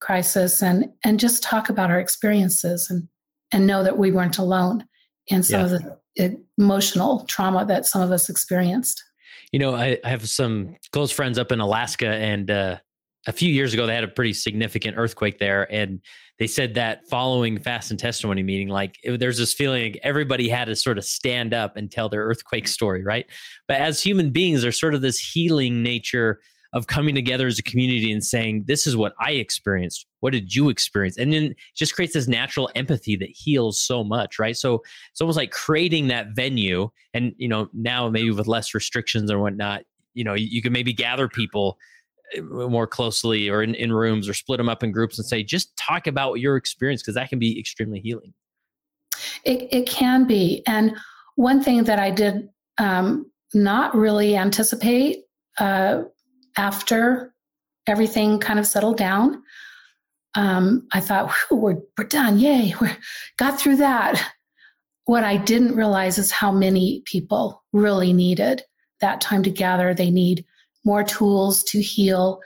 crisis 0.00 0.62
and 0.62 0.88
and 1.04 1.18
just 1.18 1.42
talk 1.42 1.68
about 1.68 1.90
our 1.90 1.98
experiences 1.98 2.88
and 2.88 3.08
and 3.50 3.66
know 3.66 3.82
that 3.82 3.98
we 3.98 4.12
weren't 4.12 4.38
alone 4.38 4.84
in 5.26 5.42
some 5.42 5.60
yeah. 5.60 5.66
of 5.66 5.70
the 6.16 6.40
emotional 6.58 7.24
trauma 7.24 7.64
that 7.64 7.86
some 7.86 8.02
of 8.02 8.12
us 8.12 8.28
experienced. 8.28 9.02
You 9.52 9.58
know, 9.58 9.74
I, 9.74 9.98
I 10.04 10.08
have 10.08 10.28
some 10.28 10.76
close 10.92 11.10
friends 11.10 11.38
up 11.38 11.52
in 11.52 11.60
Alaska, 11.60 12.08
and 12.08 12.50
uh, 12.50 12.76
a 13.26 13.32
few 13.32 13.50
years 13.50 13.74
ago 13.74 13.86
they 13.86 13.94
had 13.94 14.04
a 14.04 14.08
pretty 14.08 14.32
significant 14.32 14.96
earthquake 14.98 15.38
there, 15.38 15.70
and 15.72 16.00
they 16.38 16.46
said 16.46 16.74
that 16.74 17.08
following 17.08 17.58
fast 17.58 17.90
and 17.90 17.98
testimony 17.98 18.42
meeting, 18.42 18.68
like 18.68 18.96
it, 19.02 19.18
there's 19.18 19.38
this 19.38 19.54
feeling 19.54 19.92
like 19.92 20.00
everybody 20.02 20.48
had 20.48 20.66
to 20.66 20.76
sort 20.76 20.98
of 20.98 21.04
stand 21.04 21.52
up 21.52 21.76
and 21.76 21.90
tell 21.90 22.08
their 22.08 22.24
earthquake 22.24 22.68
story, 22.68 23.02
right? 23.02 23.26
But 23.66 23.80
as 23.80 24.02
human 24.02 24.30
beings, 24.30 24.62
there's 24.62 24.78
sort 24.78 24.94
of 24.94 25.00
this 25.00 25.18
healing 25.18 25.82
nature 25.82 26.40
of 26.72 26.86
coming 26.86 27.14
together 27.14 27.46
as 27.46 27.58
a 27.58 27.62
community 27.62 28.12
and 28.12 28.22
saying, 28.22 28.64
This 28.66 28.86
is 28.86 28.96
what 28.96 29.14
I 29.20 29.32
experienced. 29.32 30.06
What 30.20 30.32
did 30.32 30.54
you 30.54 30.68
experience? 30.68 31.16
And 31.16 31.32
then 31.32 31.54
just 31.74 31.94
creates 31.94 32.14
this 32.14 32.28
natural 32.28 32.70
empathy 32.74 33.16
that 33.16 33.30
heals 33.30 33.80
so 33.80 34.04
much, 34.04 34.38
right? 34.38 34.56
So 34.56 34.82
it's 35.10 35.20
almost 35.20 35.36
like 35.36 35.50
creating 35.50 36.08
that 36.08 36.34
venue. 36.34 36.90
And, 37.14 37.34
you 37.38 37.48
know, 37.48 37.68
now 37.72 38.08
maybe 38.10 38.30
with 38.30 38.46
less 38.46 38.74
restrictions 38.74 39.30
or 39.30 39.38
whatnot, 39.38 39.84
you 40.14 40.24
know, 40.24 40.34
you, 40.34 40.46
you 40.46 40.62
can 40.62 40.72
maybe 40.72 40.92
gather 40.92 41.28
people 41.28 41.78
more 42.42 42.86
closely 42.86 43.48
or 43.48 43.62
in, 43.62 43.74
in 43.74 43.92
rooms 43.92 44.28
or 44.28 44.34
split 44.34 44.58
them 44.58 44.68
up 44.68 44.82
in 44.82 44.92
groups 44.92 45.18
and 45.18 45.26
say 45.26 45.42
just 45.42 45.74
talk 45.76 46.06
about 46.06 46.34
your 46.34 46.56
experience 46.56 47.02
because 47.02 47.14
that 47.14 47.28
can 47.28 47.38
be 47.38 47.58
extremely 47.58 48.00
healing 48.00 48.34
it, 49.44 49.68
it 49.72 49.88
can 49.88 50.26
be 50.26 50.62
and 50.66 50.94
one 51.36 51.62
thing 51.62 51.84
that 51.84 51.98
i 51.98 52.10
did 52.10 52.48
um, 52.78 53.30
not 53.54 53.96
really 53.96 54.36
anticipate 54.36 55.24
uh, 55.58 56.02
after 56.58 57.32
everything 57.86 58.38
kind 58.38 58.58
of 58.58 58.66
settled 58.66 58.98
down, 58.98 59.42
um, 60.34 60.86
I 60.92 61.00
thought, 61.00 61.32
we're, 61.50 61.78
we're 61.96 62.04
done. 62.04 62.38
Yay, 62.38 62.74
we 62.80 62.88
got 63.38 63.58
through 63.58 63.76
that. 63.76 64.22
What 65.06 65.24
I 65.24 65.38
didn't 65.38 65.74
realize 65.74 66.18
is 66.18 66.30
how 66.30 66.52
many 66.52 67.02
people 67.06 67.64
really 67.72 68.12
needed 68.12 68.62
that 69.00 69.22
time 69.22 69.42
to 69.44 69.50
gather. 69.50 69.94
They 69.94 70.10
need 70.10 70.44
more 70.84 71.02
tools 71.02 71.64
to 71.64 71.80
heal. 71.80 72.40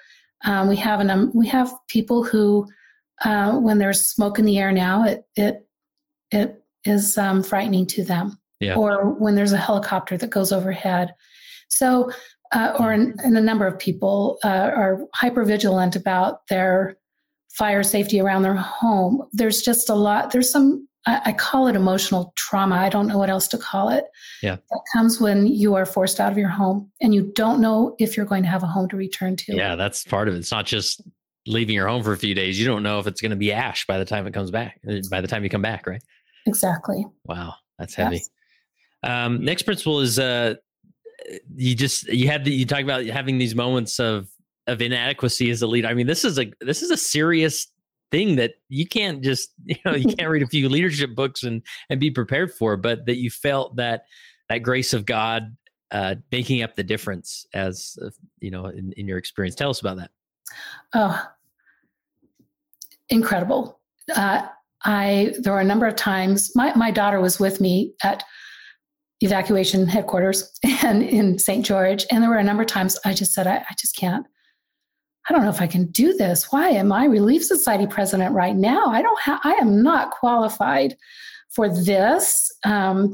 Um, 0.44 0.68
we 0.68 0.76
have 0.76 1.00
an, 1.00 1.10
um, 1.10 1.32
we 1.34 1.48
have 1.48 1.72
people 1.88 2.22
who, 2.22 2.66
uh, 3.24 3.58
when 3.58 3.78
there's 3.78 4.04
smoke 4.04 4.38
in 4.38 4.44
the 4.44 4.58
air 4.58 4.72
now, 4.72 5.04
it 5.04 5.24
it 5.36 5.66
it 6.30 6.62
is 6.84 7.16
um, 7.18 7.42
frightening 7.42 7.86
to 7.86 8.04
them. 8.04 8.38
Yeah. 8.60 8.74
Or 8.74 9.10
when 9.10 9.34
there's 9.34 9.52
a 9.52 9.58
helicopter 9.58 10.16
that 10.16 10.30
goes 10.30 10.52
overhead. 10.52 11.14
So, 11.68 12.10
uh, 12.52 12.76
or 12.78 12.92
in, 12.92 13.14
in 13.24 13.36
a 13.36 13.40
number 13.40 13.66
of 13.66 13.78
people 13.78 14.38
uh, 14.44 14.70
are 14.74 15.00
hyper 15.14 15.44
vigilant 15.44 15.96
about 15.96 16.46
their 16.48 16.96
fire 17.50 17.82
safety 17.82 18.20
around 18.20 18.42
their 18.42 18.54
home. 18.54 19.22
There's 19.32 19.62
just 19.62 19.88
a 19.88 19.94
lot. 19.94 20.30
There's 20.30 20.50
some. 20.50 20.88
I, 21.06 21.20
I 21.26 21.32
call 21.32 21.66
it 21.66 21.74
emotional 21.74 22.32
trauma. 22.36 22.76
I 22.76 22.88
don't 22.88 23.08
know 23.08 23.18
what 23.18 23.28
else 23.28 23.48
to 23.48 23.58
call 23.58 23.88
it. 23.88 24.04
Yeah. 24.42 24.56
That 24.70 24.80
comes 24.94 25.20
when 25.20 25.48
you 25.48 25.74
are 25.74 25.84
forced 25.84 26.20
out 26.20 26.30
of 26.30 26.38
your 26.38 26.48
home 26.48 26.90
and 27.00 27.12
you 27.12 27.32
don't 27.34 27.60
know 27.60 27.96
if 27.98 28.16
you're 28.16 28.26
going 28.26 28.44
to 28.44 28.48
have 28.48 28.62
a 28.62 28.68
home 28.68 28.88
to 28.90 28.96
return 28.96 29.34
to. 29.36 29.56
Yeah, 29.56 29.74
that's 29.74 30.04
part 30.04 30.28
of 30.28 30.34
it. 30.34 30.38
It's 30.38 30.52
not 30.52 30.64
just 30.64 31.02
leaving 31.46 31.74
your 31.74 31.88
home 31.88 32.04
for 32.04 32.12
a 32.12 32.16
few 32.16 32.34
days. 32.34 32.58
You 32.58 32.66
don't 32.66 32.84
know 32.84 33.00
if 33.00 33.08
it's 33.08 33.20
going 33.20 33.30
to 33.30 33.36
be 33.36 33.52
ash 33.52 33.84
by 33.86 33.98
the 33.98 34.04
time 34.04 34.28
it 34.28 34.34
comes 34.34 34.52
back. 34.52 34.78
Uh, 34.88 35.00
by 35.10 35.20
the 35.20 35.26
time 35.26 35.42
you 35.42 35.50
come 35.50 35.62
back, 35.62 35.88
right? 35.88 36.02
Exactly. 36.46 37.04
Wow, 37.24 37.54
that's 37.78 37.94
heavy. 37.94 38.16
Yes. 38.16 38.30
Um, 39.02 39.44
next 39.44 39.62
principle 39.62 40.00
is 40.00 40.20
uh, 40.20 40.54
you 41.54 41.74
just 41.74 42.06
you 42.08 42.28
had 42.28 42.44
the, 42.44 42.52
you 42.52 42.66
talk 42.66 42.80
about 42.80 43.04
having 43.06 43.38
these 43.38 43.54
moments 43.54 43.98
of 44.00 44.28
of 44.66 44.80
inadequacy 44.80 45.50
as 45.50 45.62
a 45.62 45.66
leader. 45.66 45.88
I 45.88 45.94
mean, 45.94 46.06
this 46.06 46.24
is 46.24 46.38
a 46.38 46.52
this 46.60 46.82
is 46.82 46.90
a 46.90 46.96
serious 46.96 47.66
thing 48.10 48.36
that 48.36 48.54
you 48.68 48.86
can't 48.86 49.22
just 49.22 49.50
you 49.64 49.76
know 49.84 49.94
you 49.94 50.14
can't 50.14 50.30
read 50.30 50.42
a 50.42 50.46
few 50.46 50.68
leadership 50.68 51.14
books 51.14 51.42
and 51.42 51.62
and 51.90 52.00
be 52.00 52.10
prepared 52.10 52.52
for, 52.52 52.76
but 52.76 53.06
that 53.06 53.16
you 53.16 53.30
felt 53.30 53.76
that 53.76 54.04
that 54.48 54.58
grace 54.58 54.92
of 54.92 55.06
God 55.06 55.56
uh, 55.90 56.14
making 56.30 56.62
up 56.62 56.74
the 56.74 56.82
difference 56.82 57.46
as 57.54 57.98
uh, 58.04 58.10
you 58.40 58.50
know 58.50 58.66
in, 58.66 58.92
in 58.96 59.06
your 59.06 59.18
experience. 59.18 59.54
Tell 59.54 59.70
us 59.70 59.80
about 59.80 59.98
that. 59.98 60.10
Oh, 60.94 61.22
incredible. 63.08 63.80
Uh, 64.14 64.46
I 64.84 65.34
there 65.38 65.52
were 65.52 65.60
a 65.60 65.64
number 65.64 65.86
of 65.86 65.96
times 65.96 66.54
my, 66.56 66.74
my 66.74 66.90
daughter 66.90 67.20
was 67.20 67.38
with 67.38 67.60
me 67.60 67.94
at 68.02 68.24
evacuation 69.22 69.86
headquarters 69.86 70.50
and 70.82 71.02
in 71.02 71.38
St. 71.38 71.64
George. 71.64 72.04
And 72.10 72.22
there 72.22 72.30
were 72.30 72.36
a 72.36 72.44
number 72.44 72.62
of 72.62 72.68
times 72.68 72.98
I 73.04 73.14
just 73.14 73.32
said, 73.32 73.46
I, 73.46 73.58
I 73.58 73.74
just 73.78 73.96
can't. 73.96 74.26
I 75.28 75.32
don't 75.32 75.44
know 75.44 75.50
if 75.50 75.60
I 75.60 75.68
can 75.68 75.86
do 75.86 76.14
this. 76.14 76.50
Why 76.50 76.70
am 76.70 76.90
I 76.90 77.04
Relief 77.04 77.44
Society 77.44 77.86
president 77.86 78.34
right 78.34 78.56
now? 78.56 78.86
I 78.86 79.02
don't 79.02 79.20
have. 79.20 79.40
I 79.44 79.52
am 79.52 79.82
not 79.82 80.10
qualified 80.10 80.96
for 81.50 81.68
this. 81.68 82.50
Um, 82.64 83.12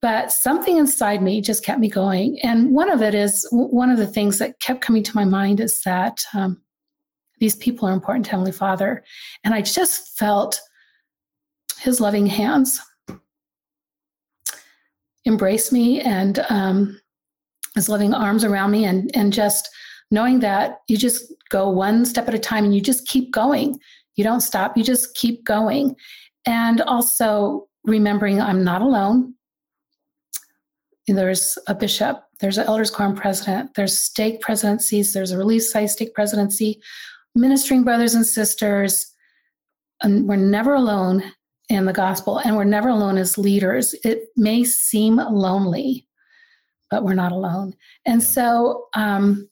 but 0.00 0.30
something 0.32 0.78
inside 0.78 1.22
me 1.22 1.40
just 1.40 1.64
kept 1.64 1.80
me 1.80 1.88
going. 1.88 2.38
And 2.42 2.72
one 2.72 2.90
of 2.90 3.02
it 3.02 3.14
is 3.14 3.46
one 3.50 3.90
of 3.90 3.98
the 3.98 4.06
things 4.06 4.38
that 4.38 4.60
kept 4.60 4.80
coming 4.80 5.02
to 5.02 5.16
my 5.16 5.24
mind 5.24 5.60
is 5.60 5.82
that 5.82 6.24
um, 6.34 6.62
these 7.40 7.56
people 7.56 7.88
are 7.88 7.92
important 7.92 8.24
to 8.26 8.30
Heavenly 8.30 8.52
Father. 8.52 9.04
And 9.44 9.54
I 9.54 9.60
just 9.60 10.16
felt 10.16 10.60
his 11.80 12.00
loving 12.00 12.26
hands 12.26 12.80
embrace 15.28 15.70
me 15.70 16.00
and 16.00 16.44
um, 16.48 17.00
his 17.74 17.88
loving 17.88 18.14
arms 18.14 18.44
around 18.44 18.70
me 18.72 18.84
and, 18.84 19.10
and 19.14 19.32
just 19.32 19.68
knowing 20.10 20.40
that 20.40 20.80
you 20.88 20.96
just 20.96 21.32
go 21.50 21.68
one 21.68 22.04
step 22.04 22.26
at 22.26 22.34
a 22.34 22.38
time 22.38 22.64
and 22.64 22.74
you 22.74 22.80
just 22.80 23.06
keep 23.06 23.30
going. 23.30 23.78
You 24.16 24.24
don't 24.24 24.40
stop, 24.40 24.76
you 24.76 24.82
just 24.82 25.14
keep 25.14 25.44
going. 25.44 25.94
And 26.46 26.80
also 26.80 27.68
remembering 27.84 28.40
I'm 28.40 28.64
not 28.64 28.82
alone. 28.82 29.34
There's 31.06 31.56
a 31.66 31.74
bishop, 31.74 32.22
there's 32.40 32.58
an 32.58 32.66
elders 32.66 32.90
quorum 32.90 33.14
president, 33.14 33.74
there's 33.74 33.98
stake 33.98 34.40
presidencies, 34.40 35.12
there's 35.12 35.30
a 35.30 35.38
Relief 35.38 35.62
Society 35.62 35.88
stake 35.88 36.14
presidency 36.14 36.82
ministering 37.34 37.84
brothers 37.84 38.14
and 38.14 38.26
sisters. 38.26 39.06
And 40.02 40.28
we're 40.28 40.36
never 40.36 40.74
alone 40.74 41.22
in 41.68 41.84
the 41.84 41.92
gospel, 41.92 42.38
and 42.38 42.56
we're 42.56 42.64
never 42.64 42.88
alone 42.88 43.18
as 43.18 43.36
leaders. 43.36 43.94
It 44.04 44.28
may 44.36 44.64
seem 44.64 45.16
lonely, 45.16 46.06
but 46.90 47.04
we're 47.04 47.14
not 47.14 47.32
alone. 47.32 47.74
And 48.06 48.22
yeah. 48.22 48.28
so 48.28 48.86
um, 48.94 49.48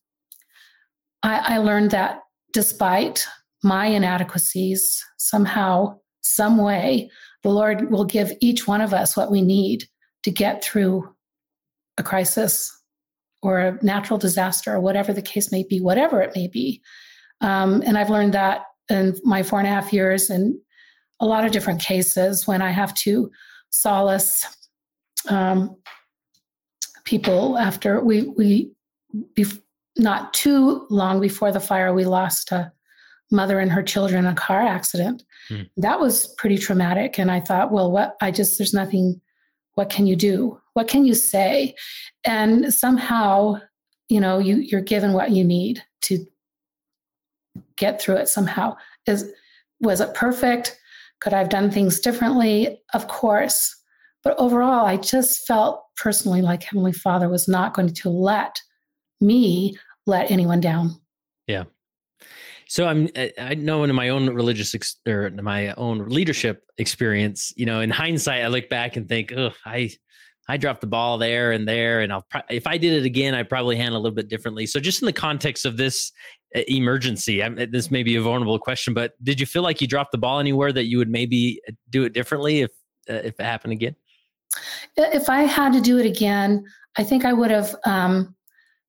I, 1.23 1.57
I 1.57 1.59
learned 1.59 1.91
that 1.91 2.23
despite 2.53 3.27
my 3.63 3.87
inadequacies, 3.87 5.05
somehow, 5.19 5.99
some 6.23 6.57
way, 6.57 7.11
the 7.43 7.51
Lord 7.51 7.91
will 7.91 8.05
give 8.05 8.33
each 8.41 8.67
one 8.67 8.81
of 8.81 8.95
us 8.95 9.17
what 9.17 9.31
we 9.31 9.43
need 9.43 9.85
to 10.23 10.31
get 10.31 10.65
through 10.65 11.09
a 11.99 12.03
crisis 12.03 12.73
or 13.43 13.61
a 13.61 13.79
natural 13.85 14.19
disaster 14.19 14.75
or 14.75 14.81
whatever 14.81 15.13
the 15.13 15.23
case 15.23 15.53
may 15.53 15.63
be, 15.63 15.81
whatever 15.81 16.21
it 16.21 16.35
may 16.35 16.49
be. 16.49 16.83
Um, 17.41 17.83
and 17.87 17.99
I've 17.99 18.11
learned 18.11 18.35
that 18.35 18.63
in 18.89 19.17
my 19.23 19.43
four 19.43 19.59
and 19.59 19.69
a 19.69 19.71
half 19.71 19.93
years 19.93 20.31
in 20.31 20.61
a 21.21 21.27
lot 21.27 21.45
of 21.45 21.53
different 21.53 21.81
cases 21.81 22.47
when 22.47 22.63
I 22.63 22.71
have 22.71 22.95
to 22.95 23.31
solace 23.71 24.45
um, 25.29 25.77
people 27.05 27.59
after 27.59 28.01
we 28.01 28.23
we 28.23 28.73
bef- 29.37 29.63
not 29.97 30.35
too 30.35 30.87
long 30.91 31.21
before 31.21 31.53
the 31.53 31.61
fire 31.61 31.95
we 31.95 32.05
lost 32.05 32.53
a 32.53 32.73
mother 33.31 33.59
and 33.59 33.73
her 33.73 33.83
children 33.83 34.25
in 34.25 34.33
a 34.33 34.35
car 34.35 34.61
accident. 34.61 35.25
Mm. 35.51 35.69
That 35.79 36.01
was 36.01 36.29
pretty 36.39 36.59
traumatic, 36.59 37.19
and 37.19 37.31
I 37.31 37.41
thought, 37.41 37.73
well, 37.73 37.91
what? 37.91 38.17
I 38.21 38.31
just 38.31 38.59
there's 38.59 38.75
nothing. 38.75 39.21
What 39.75 39.91
can 39.91 40.07
you 40.07 40.17
do? 40.17 40.59
What 40.73 40.89
can 40.89 41.05
you 41.05 41.15
say? 41.15 41.75
And 42.25 42.73
somehow, 42.73 43.61
you 44.09 44.21
know, 44.21 44.39
you 44.39 44.57
you're 44.57 44.81
given 44.81 45.13
what 45.13 45.31
you 45.33 45.45
need 45.45 45.83
to 46.03 46.27
get 47.77 48.01
through 48.01 48.17
it 48.17 48.29
somehow. 48.29 48.77
Is 49.07 49.31
was 49.81 50.01
it 50.01 50.15
perfect? 50.15 50.79
Could 51.21 51.33
I 51.33 51.39
have 51.39 51.49
done 51.49 51.71
things 51.71 52.01
differently? 52.01 52.81
Of 52.95 53.09
course. 53.09 53.75
But 54.23 54.39
overall, 54.39 54.87
I 54.87 54.97
just 54.97 55.47
felt 55.47 55.85
personally 55.97 56.43
like 56.43 56.63
Heavenly 56.63 56.93
Father 56.93 57.29
was 57.29 57.49
not 57.49 57.75
going 57.75 57.95
to 57.95 58.11
let 58.11 58.61
me 59.21 59.77
let 60.07 60.31
anyone 60.31 60.61
down. 60.61 61.01
Yeah. 61.47 61.65
So 62.69 62.87
I'm 62.87 63.09
I 63.39 63.55
know 63.55 63.85
in 63.85 63.95
my 63.95 64.09
own 64.09 64.29
religious 64.31 64.75
ex- 64.75 64.97
or 65.07 65.31
my 65.31 65.73
own 65.75 66.09
leadership 66.09 66.65
experience, 66.79 67.53
you 67.57 67.67
know, 67.67 67.81
in 67.81 67.91
hindsight, 67.91 68.43
I 68.43 68.49
look 68.49 68.69
back 68.69 68.97
and 68.97 69.09
think, 69.09 69.33
oh, 69.33 69.53
I 69.65 69.91
I 70.49 70.57
dropped 70.57 70.81
the 70.81 70.87
ball 70.87 71.19
there 71.19 71.53
and 71.53 71.67
there, 71.67 72.01
and 72.01 72.13
I'll 72.13 72.27
pro- 72.29 72.43
if 72.51 72.67
I 72.67 72.79
did 72.79 72.93
it 72.95 73.05
again, 73.05 73.35
I'd 73.35 73.49
probably 73.49 73.77
handle 73.77 74.01
a 74.01 74.03
little 74.03 74.15
bit 74.15 74.29
differently. 74.29 74.67
So 74.67 74.81
just 74.81 75.03
in 75.03 75.07
the 75.07 75.13
context 75.13 75.65
of 75.65 75.77
this 75.77 76.13
emergency? 76.69 77.43
I 77.43 77.49
this 77.49 77.91
may 77.91 78.03
be 78.03 78.17
a 78.17 78.23
vulnerable 78.23 78.59
question, 78.59 78.95
but 78.95 79.13
did 79.23 79.41
you 79.41 79.47
feel 79.47 79.63
like 79.63 79.81
you 79.81 79.87
dropped 79.87 80.13
the 80.13 80.19
ball 80.19 80.39
anywhere 80.39 80.73
that 80.73 80.85
you 80.85 80.99
would 80.99 81.11
maybe 81.11 81.61
uh, 81.69 81.73
do 81.91 82.05
it 82.05 82.13
differently 82.13 82.63
if 82.63 82.71
uh, 83.09 83.15
if 83.15 83.39
it 83.39 83.45
happened 83.45 83.73
again? 83.73 83.97
If 84.97 85.29
I 85.29 85.43
had 85.43 85.73
to 85.73 85.81
do 85.81 85.99
it 85.99 86.07
again, 86.07 86.65
I 86.97 87.05
think 87.05 87.25
I 87.25 87.33
would 87.33 87.51
have 87.51 87.75
um, 87.85 88.35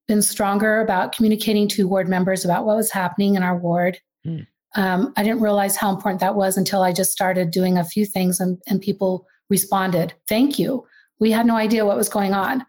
been 0.07 0.21
stronger 0.21 0.81
about 0.81 1.11
communicating 1.11 1.67
to 1.69 1.87
ward 1.87 2.07
members 2.07 2.45
about 2.45 2.65
what 2.65 2.77
was 2.77 2.91
happening 2.91 3.35
in 3.35 3.43
our 3.43 3.57
ward. 3.57 3.99
Hmm. 4.23 4.39
Um, 4.75 5.13
I 5.17 5.23
didn't 5.23 5.41
realize 5.41 5.75
how 5.75 5.93
important 5.93 6.19
that 6.21 6.35
was 6.35 6.57
until 6.57 6.83
I 6.83 6.93
just 6.93 7.11
started 7.11 7.51
doing 7.51 7.77
a 7.77 7.83
few 7.83 8.05
things 8.05 8.39
and, 8.39 8.61
and 8.67 8.81
people 8.81 9.25
responded, 9.49 10.13
Thank 10.29 10.59
you. 10.59 10.85
We 11.19 11.31
had 11.31 11.45
no 11.45 11.55
idea 11.55 11.85
what 11.85 11.97
was 11.97 12.09
going 12.09 12.33
on. 12.33 12.61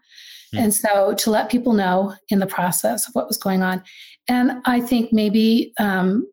Hmm. 0.51 0.57
And 0.57 0.73
so 0.73 1.13
to 1.13 1.29
let 1.29 1.49
people 1.49 1.73
know 1.73 2.15
in 2.29 2.39
the 2.39 2.47
process 2.47 3.07
of 3.07 3.13
what 3.13 3.27
was 3.27 3.37
going 3.37 3.63
on. 3.63 3.83
And 4.29 4.61
I 4.65 4.79
think 4.79 5.11
maybe 5.11 5.73
um, 5.79 6.31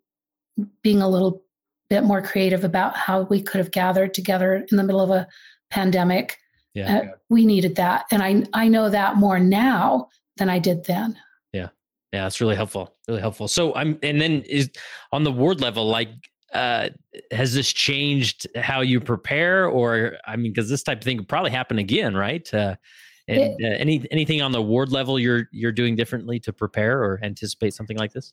being 0.82 1.02
a 1.02 1.08
little 1.08 1.42
bit 1.88 2.04
more 2.04 2.20
creative 2.20 2.62
about 2.62 2.96
how 2.96 3.22
we 3.22 3.42
could 3.42 3.58
have 3.58 3.70
gathered 3.70 4.12
together 4.12 4.66
in 4.70 4.76
the 4.76 4.84
middle 4.84 5.00
of 5.00 5.10
a 5.10 5.26
pandemic. 5.70 6.36
Yeah. 6.74 6.98
Uh, 6.98 7.04
we 7.30 7.46
needed 7.46 7.76
that. 7.76 8.04
And 8.10 8.22
I, 8.22 8.44
I 8.52 8.68
know 8.68 8.90
that 8.90 9.16
more 9.16 9.40
now 9.40 10.08
than 10.36 10.50
I 10.50 10.58
did 10.58 10.84
then. 10.84 11.16
Yeah. 11.52 11.68
Yeah. 12.12 12.24
That's 12.24 12.40
really 12.40 12.54
helpful. 12.54 12.94
Really 13.08 13.20
helpful. 13.20 13.48
So 13.48 13.74
I'm, 13.74 13.98
and 14.02 14.20
then 14.20 14.42
is 14.42 14.70
on 15.12 15.24
the 15.24 15.32
ward 15.32 15.60
level, 15.60 15.86
like, 15.86 16.10
uh, 16.52 16.90
has 17.30 17.54
this 17.54 17.72
changed 17.72 18.46
how 18.56 18.80
you 18.80 19.00
prepare 19.00 19.66
or, 19.66 20.18
I 20.26 20.36
mean, 20.36 20.54
cause 20.54 20.68
this 20.68 20.82
type 20.82 20.98
of 20.98 21.04
thing 21.04 21.18
could 21.18 21.28
probably 21.28 21.50
happen 21.50 21.78
again, 21.78 22.14
right? 22.14 22.52
Uh, 22.52 22.76
and 23.28 23.54
uh, 23.64 23.68
any 23.78 24.06
anything 24.10 24.42
on 24.42 24.52
the 24.52 24.62
ward 24.62 24.92
level 24.92 25.18
you're 25.18 25.48
you're 25.52 25.72
doing 25.72 25.96
differently 25.96 26.38
to 26.40 26.52
prepare 26.52 27.02
or 27.02 27.18
anticipate 27.22 27.74
something 27.74 27.96
like 27.96 28.12
this? 28.12 28.32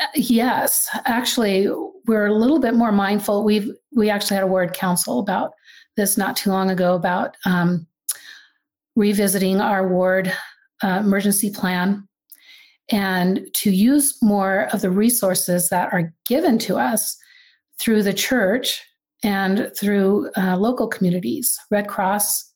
Uh, 0.00 0.06
yes, 0.14 0.88
actually, 1.04 1.68
we're 2.06 2.26
a 2.26 2.34
little 2.34 2.58
bit 2.58 2.74
more 2.74 2.92
mindful. 2.92 3.44
We've 3.44 3.70
we 3.94 4.10
actually 4.10 4.36
had 4.36 4.44
a 4.44 4.48
ward 4.48 4.72
council 4.72 5.18
about 5.18 5.52
this 5.96 6.16
not 6.16 6.36
too 6.36 6.50
long 6.50 6.70
ago 6.70 6.94
about 6.94 7.36
um, 7.44 7.86
revisiting 8.96 9.60
our 9.60 9.88
ward 9.88 10.32
uh, 10.82 11.00
emergency 11.04 11.50
plan 11.50 12.06
and 12.90 13.48
to 13.54 13.70
use 13.70 14.16
more 14.22 14.68
of 14.72 14.80
the 14.80 14.90
resources 14.90 15.68
that 15.68 15.92
are 15.92 16.12
given 16.26 16.58
to 16.58 16.76
us 16.76 17.16
through 17.78 18.02
the 18.02 18.14
church 18.14 18.82
and 19.22 19.72
through 19.76 20.30
uh, 20.36 20.56
local 20.56 20.86
communities. 20.86 21.58
Red 21.70 21.88
Cross, 21.88 22.52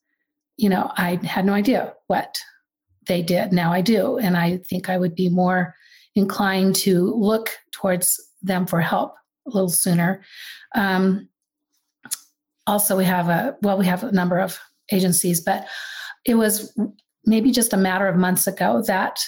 you 0.61 0.69
know, 0.69 0.93
I 0.99 1.19
had 1.25 1.47
no 1.47 1.55
idea 1.55 1.95
what 2.09 2.39
they 3.07 3.23
did. 3.23 3.51
Now 3.51 3.73
I 3.73 3.81
do. 3.81 4.19
And 4.19 4.37
I 4.37 4.59
think 4.59 4.91
I 4.91 4.99
would 4.99 5.15
be 5.15 5.31
more 5.31 5.75
inclined 6.15 6.75
to 6.77 7.15
look 7.15 7.51
towards 7.73 8.21
them 8.43 8.67
for 8.67 8.81
help 8.81 9.15
a 9.47 9.51
little 9.51 9.71
sooner. 9.71 10.23
Um, 10.75 11.29
also, 12.67 12.95
we 12.95 13.07
have 13.07 13.31
a, 13.31 13.57
well, 13.63 13.79
we 13.79 13.87
have 13.87 14.05
a 14.05 14.13
number 14.13 14.39
of 14.39 14.59
agencies, 14.93 15.41
but 15.41 15.67
it 16.27 16.35
was 16.35 16.79
maybe 17.25 17.51
just 17.51 17.73
a 17.73 17.79
matter 17.79 18.07
of 18.07 18.17
months 18.17 18.47
ago 18.47 18.83
that 18.87 19.19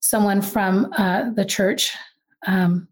someone 0.00 0.40
from 0.40 0.90
uh, 0.96 1.30
the 1.32 1.44
church 1.44 1.92
um, 2.46 2.88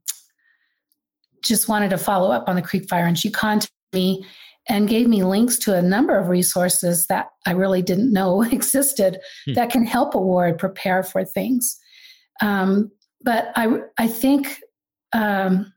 just 1.43 1.67
wanted 1.67 1.89
to 1.91 1.99
follow 1.99 2.31
up 2.31 2.47
on 2.47 2.57
the 2.57 2.63
creek 2.63 2.89
fire 2.91 3.07
and 3.07 3.19
she 3.19 3.31
contacted 3.31 3.73
me 3.95 4.25
and 4.71 4.89
gave 4.89 5.09
me 5.09 5.25
links 5.25 5.59
to 5.59 5.75
a 5.75 5.83
number 5.83 6.17
of 6.17 6.29
resources 6.29 7.09
that 7.09 7.27
I 7.45 7.51
really 7.51 7.83
didn't 7.83 8.13
know 8.13 8.43
existed 8.53 9.19
hmm. 9.45 9.55
that 9.55 9.71
can 9.71 9.85
help 9.85 10.15
a 10.15 10.19
ward 10.19 10.59
prepare 10.59 11.03
for 11.03 11.25
things. 11.25 11.77
Um, 12.41 12.91
but 13.23 13.53
I, 13.57 13.81
I 13.99 14.07
think, 14.07 14.61
um, 15.13 15.73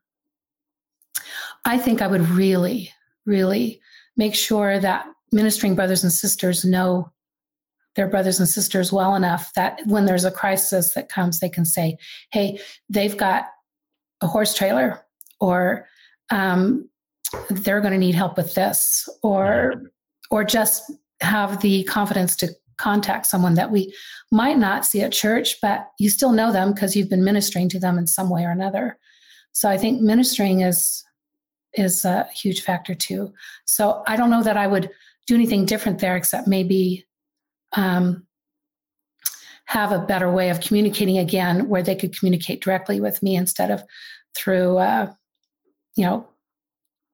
I 1.65 1.77
think 1.77 2.01
I 2.01 2.07
would 2.07 2.29
really, 2.29 2.91
really 3.25 3.81
make 4.15 4.35
sure 4.35 4.79
that 4.79 5.07
ministering 5.31 5.73
brothers 5.75 6.03
and 6.03 6.13
sisters 6.13 6.63
know 6.63 7.11
their 7.95 8.07
brothers 8.07 8.39
and 8.39 8.47
sisters 8.47 8.93
well 8.93 9.15
enough 9.15 9.51
that 9.55 9.79
when 9.85 10.05
there's 10.05 10.25
a 10.25 10.31
crisis 10.31 10.93
that 10.93 11.09
comes, 11.09 11.39
they 11.39 11.49
can 11.49 11.63
say, 11.63 11.97
"Hey, 12.31 12.59
they've 12.89 13.15
got 13.15 13.45
a 14.21 14.27
horse 14.27 14.55
trailer," 14.55 15.05
or 15.39 15.87
um, 16.31 16.89
"They're 17.49 17.81
going 17.81 17.93
to 17.93 17.99
need 17.99 18.15
help 18.15 18.37
with 18.37 18.53
this," 18.55 19.07
or 19.21 19.91
or 20.31 20.43
just 20.43 20.91
have 21.21 21.61
the 21.61 21.83
confidence 21.83 22.35
to 22.37 22.53
contact 22.77 23.25
someone 23.25 23.53
that 23.53 23.71
we 23.71 23.93
might 24.31 24.57
not 24.57 24.85
see 24.85 25.01
at 25.01 25.11
church, 25.11 25.57
but 25.61 25.89
you 25.99 26.09
still 26.09 26.31
know 26.31 26.51
them 26.51 26.73
because 26.73 26.95
you've 26.95 27.09
been 27.09 27.23
ministering 27.23 27.69
to 27.69 27.79
them 27.79 27.97
in 27.97 28.07
some 28.07 28.29
way 28.29 28.43
or 28.43 28.51
another. 28.51 28.97
So 29.51 29.69
I 29.69 29.77
think 29.77 30.01
ministering 30.01 30.61
is 30.61 31.03
is 31.75 32.05
a 32.05 32.25
huge 32.35 32.61
factor 32.61 32.93
too. 32.93 33.33
So 33.65 34.03
I 34.05 34.15
don't 34.15 34.29
know 34.29 34.43
that 34.43 34.57
I 34.57 34.67
would 34.67 34.89
do 35.25 35.35
anything 35.35 35.65
different 35.65 35.99
there 35.99 36.15
except 36.15 36.47
maybe 36.47 37.05
um, 37.75 38.27
have 39.65 39.91
a 39.91 39.99
better 39.99 40.29
way 40.29 40.49
of 40.49 40.59
communicating 40.59 41.17
again 41.17 41.67
where 41.69 41.81
they 41.81 41.95
could 41.95 42.17
communicate 42.17 42.61
directly 42.61 42.99
with 42.99 43.23
me 43.23 43.35
instead 43.35 43.71
of 43.71 43.83
through 44.35 44.77
uh, 44.77 45.11
you 45.95 46.05
know 46.05 46.27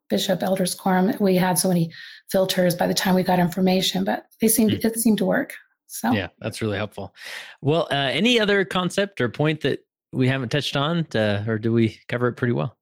bishop 0.10 0.44
elders 0.44 0.76
quorum 0.76 1.14
we 1.20 1.36
had 1.36 1.58
so 1.58 1.68
many 1.68 1.92
filters 2.30 2.76
by 2.76 2.88
the 2.88 2.94
time 2.94 3.16
we 3.16 3.24
got 3.24 3.40
information 3.40 4.04
but 4.04 4.26
they 4.42 4.48
seemed 4.48 4.72
mm. 4.72 4.86
it 4.86 5.00
seemed 5.00 5.18
to 5.18 5.26
work 5.26 5.54
so 5.88 6.12
yeah 6.12 6.28
that's 6.40 6.62
really 6.62 6.78
helpful 6.78 7.14
well 7.62 7.88
uh, 7.92 8.10
any 8.12 8.40
other 8.40 8.66
concept 8.66 9.22
or 9.22 9.30
point 9.30 9.62
that 9.62 9.80
we 10.12 10.28
haven't 10.28 10.50
touched 10.50 10.76
on 10.76 11.06
to, 11.06 11.46
or 11.48 11.60
do 11.60 11.72
we 11.72 12.00
cover 12.08 12.28
it 12.28 12.34
pretty 12.34 12.54
well 12.54 12.76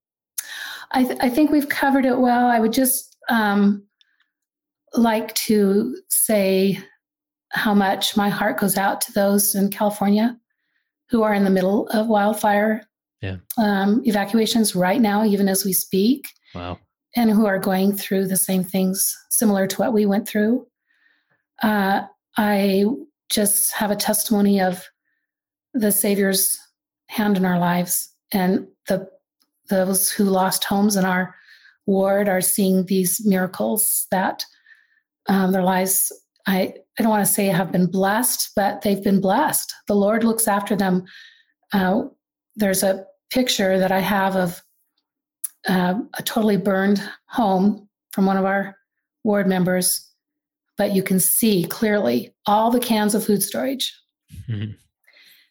I, 0.91 1.03
th- 1.03 1.19
I 1.21 1.29
think 1.29 1.51
we've 1.51 1.69
covered 1.69 2.05
it 2.05 2.17
well 2.17 2.47
i 2.47 2.59
would 2.59 2.73
just 2.73 3.17
um, 3.29 3.83
like 4.95 5.33
to 5.35 5.97
say 6.07 6.79
how 7.51 7.73
much 7.73 8.17
my 8.17 8.29
heart 8.29 8.59
goes 8.59 8.77
out 8.77 9.01
to 9.01 9.11
those 9.13 9.55
in 9.55 9.69
California 9.69 10.37
who 11.09 11.23
are 11.23 11.33
in 11.33 11.43
the 11.43 11.49
middle 11.49 11.87
of 11.89 12.07
wildfire 12.07 12.83
yeah. 13.21 13.37
um, 13.57 14.01
evacuations 14.05 14.75
right 14.75 15.01
now, 15.01 15.23
even 15.23 15.47
as 15.47 15.63
we 15.63 15.73
speak. 15.73 16.29
Wow. 16.53 16.79
And 17.15 17.31
who 17.31 17.45
are 17.45 17.59
going 17.59 17.95
through 17.95 18.27
the 18.27 18.37
same 18.37 18.63
things 18.63 19.15
similar 19.29 19.65
to 19.67 19.77
what 19.77 19.93
we 19.93 20.05
went 20.05 20.27
through. 20.27 20.67
Uh, 21.63 22.03
I 22.37 22.85
just 23.29 23.73
have 23.73 23.89
a 23.89 23.95
testimony 23.95 24.61
of 24.61 24.85
the 25.73 25.91
Savior's 25.91 26.59
hand 27.07 27.37
in 27.37 27.45
our 27.45 27.59
lives, 27.59 28.13
and 28.31 28.67
the 28.87 29.09
those 29.69 30.11
who 30.11 30.25
lost 30.25 30.63
homes 30.63 30.95
in 30.95 31.05
our 31.05 31.35
ward 31.85 32.29
are 32.29 32.41
seeing 32.41 32.85
these 32.85 33.25
miracles 33.25 34.07
that 34.11 34.45
um, 35.27 35.51
their 35.51 35.63
lives 35.63 36.11
I, 36.47 36.73
I 36.97 37.03
don't 37.03 37.11
want 37.11 37.27
to 37.27 37.31
say 37.31 37.47
have 37.47 37.73
been 37.73 37.91
blessed, 37.91 38.51
but 38.55 38.81
they've 38.81 39.03
been 39.03 39.19
blessed. 39.19 39.73
The 39.87 39.95
Lord 39.95 40.23
looks 40.23 40.47
after 40.47 40.75
them. 40.75 41.03
Uh, 41.73 42.03
there's 42.55 42.83
a 42.83 43.05
picture 43.29 43.77
that 43.77 43.91
I 43.91 43.99
have 43.99 44.35
of 44.35 44.63
uh, 45.67 45.95
a 46.17 46.23
totally 46.23 46.57
burned 46.57 47.01
home 47.27 47.87
from 48.11 48.25
one 48.25 48.37
of 48.37 48.45
our 48.45 48.75
ward 49.23 49.47
members, 49.47 50.09
but 50.77 50.93
you 50.93 51.03
can 51.03 51.19
see 51.19 51.65
clearly 51.65 52.33
all 52.45 52.71
the 52.71 52.79
cans 52.79 53.13
of 53.13 53.25
food 53.25 53.43
storage. 53.43 53.93
Mm-hmm. 54.49 54.71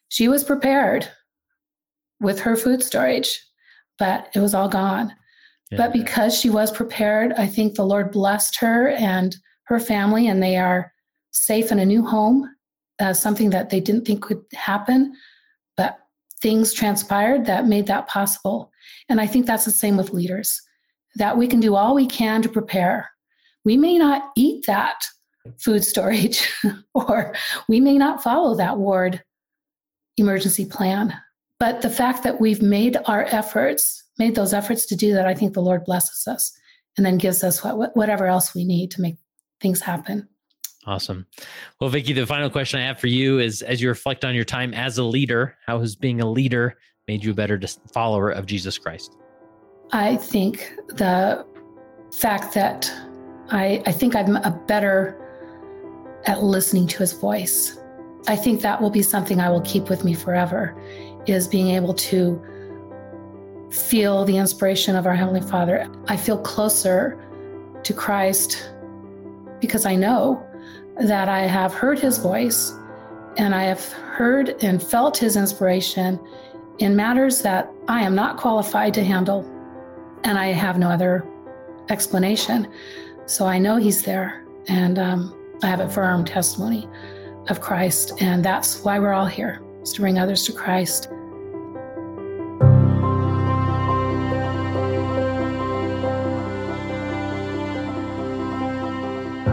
She 0.09 0.27
was 0.27 0.43
prepared 0.43 1.07
with 2.19 2.39
her 2.39 2.55
food 2.55 2.83
storage, 2.83 3.39
but 3.99 4.29
it 4.33 4.39
was 4.39 4.53
all 4.53 4.69
gone. 4.69 5.13
Yeah. 5.71 5.77
But 5.77 5.93
because 5.93 6.39
she 6.39 6.49
was 6.49 6.71
prepared, 6.71 7.33
I 7.33 7.45
think 7.45 7.75
the 7.75 7.85
Lord 7.85 8.11
blessed 8.11 8.59
her 8.59 8.89
and 8.89 9.35
her 9.63 9.79
family, 9.79 10.27
and 10.27 10.41
they 10.41 10.57
are 10.57 10.91
safe 11.31 11.71
in 11.71 11.79
a 11.79 11.85
new 11.85 12.05
home, 12.05 12.49
uh, 12.99 13.13
something 13.13 13.49
that 13.51 13.69
they 13.69 13.79
didn't 13.79 14.05
think 14.05 14.21
could 14.21 14.43
happen. 14.53 15.13
Things 16.41 16.73
transpired 16.73 17.45
that 17.45 17.67
made 17.67 17.87
that 17.87 18.07
possible. 18.07 18.71
And 19.09 19.19
I 19.19 19.27
think 19.27 19.45
that's 19.45 19.65
the 19.65 19.71
same 19.71 19.97
with 19.97 20.13
leaders, 20.13 20.61
that 21.15 21.37
we 21.37 21.47
can 21.47 21.59
do 21.59 21.75
all 21.75 21.95
we 21.95 22.05
can 22.05 22.41
to 22.41 22.49
prepare. 22.49 23.09
We 23.65 23.77
may 23.77 23.97
not 23.97 24.31
eat 24.35 24.65
that 24.67 25.03
food 25.57 25.83
storage, 25.83 26.47
or 26.93 27.33
we 27.67 27.79
may 27.79 27.97
not 27.97 28.23
follow 28.23 28.55
that 28.55 28.77
ward 28.77 29.23
emergency 30.17 30.65
plan. 30.65 31.13
But 31.59 31.81
the 31.81 31.89
fact 31.89 32.23
that 32.23 32.39
we've 32.39 32.61
made 32.61 32.97
our 33.05 33.23
efforts, 33.25 34.03
made 34.19 34.35
those 34.35 34.53
efforts 34.53 34.85
to 34.87 34.95
do 34.95 35.13
that, 35.13 35.25
I 35.27 35.33
think 35.33 35.53
the 35.53 35.61
Lord 35.61 35.85
blesses 35.85 36.27
us 36.27 36.53
and 36.97 37.05
then 37.05 37.17
gives 37.17 37.43
us 37.43 37.63
what, 37.63 37.95
whatever 37.95 38.27
else 38.27 38.53
we 38.53 38.63
need 38.63 38.91
to 38.91 39.01
make 39.01 39.17
things 39.61 39.81
happen. 39.81 40.27
Awesome. 40.87 41.27
Well, 41.81 41.89
Vicki, 41.89 42.13
the 42.13 42.25
final 42.25 42.49
question 42.49 42.79
I 42.79 42.85
have 42.85 42.97
for 42.97 43.07
you 43.07 43.39
is 43.39 43.61
as 43.61 43.81
you 43.81 43.89
reflect 43.89 44.23
on 44.23 44.33
your 44.33 44.45
time 44.45 44.73
as 44.73 44.97
a 44.97 45.03
leader, 45.03 45.57
how 45.65 45.81
has 45.81 45.97
being 45.97 46.21
a 46.21 46.29
leader 46.29 46.77
made 47.09 47.25
you 47.25 47.31
a 47.31 47.33
better 47.33 47.59
follower 47.93 48.31
of 48.31 48.45
Jesus 48.45 48.77
Christ? 48.77 49.17
I 49.91 50.15
think 50.15 50.71
the 50.87 51.45
fact 52.17 52.53
that 52.53 52.89
I, 53.49 53.83
I 53.85 53.91
think 53.91 54.15
I'm 54.15 54.37
a 54.37 54.51
better 54.67 55.21
at 56.25 56.41
listening 56.41 56.87
to 56.87 56.99
his 56.99 57.11
voice. 57.11 57.77
I 58.29 58.37
think 58.37 58.61
that 58.61 58.81
will 58.81 58.89
be 58.89 59.01
something 59.01 59.41
I 59.41 59.49
will 59.49 59.61
keep 59.61 59.89
with 59.89 60.05
me 60.05 60.13
forever 60.13 60.81
is 61.27 61.49
being 61.49 61.75
able 61.75 61.93
to 61.93 62.41
feel 63.71 64.23
the 64.23 64.37
inspiration 64.37 64.95
of 64.95 65.05
our 65.05 65.15
Heavenly 65.15 65.41
Father. 65.41 65.89
I 66.07 66.15
feel 66.15 66.37
closer 66.37 67.21
to 67.83 67.93
Christ 67.93 68.71
because 69.59 69.85
I 69.85 69.95
know 69.95 70.46
that 70.99 71.29
I 71.29 71.41
have 71.41 71.73
heard 71.73 71.99
his 71.99 72.17
voice 72.17 72.73
and 73.37 73.53
I 73.53 73.63
have 73.63 73.91
heard 73.91 74.55
and 74.63 74.81
felt 74.81 75.17
his 75.17 75.35
inspiration 75.35 76.19
in 76.79 76.95
matters 76.95 77.41
that 77.41 77.71
I 77.87 78.01
am 78.01 78.15
not 78.15 78.37
qualified 78.37 78.93
to 78.95 79.03
handle 79.03 79.45
and 80.23 80.37
I 80.37 80.47
have 80.47 80.79
no 80.79 80.89
other 80.89 81.27
explanation. 81.89 82.71
So 83.25 83.45
I 83.45 83.59
know 83.59 83.77
he's 83.77 84.03
there 84.03 84.45
and 84.67 84.97
um, 84.97 85.37
I 85.63 85.67
have 85.67 85.79
a 85.79 85.89
firm 85.89 86.25
testimony 86.25 86.87
of 87.49 87.61
Christ, 87.61 88.13
and 88.21 88.43
that's 88.43 88.83
why 88.83 88.99
we're 88.99 89.13
all 89.13 89.25
here, 89.25 89.61
is 89.81 89.93
to 89.93 90.01
bring 90.01 90.19
others 90.19 90.43
to 90.43 90.51
Christ 90.51 91.09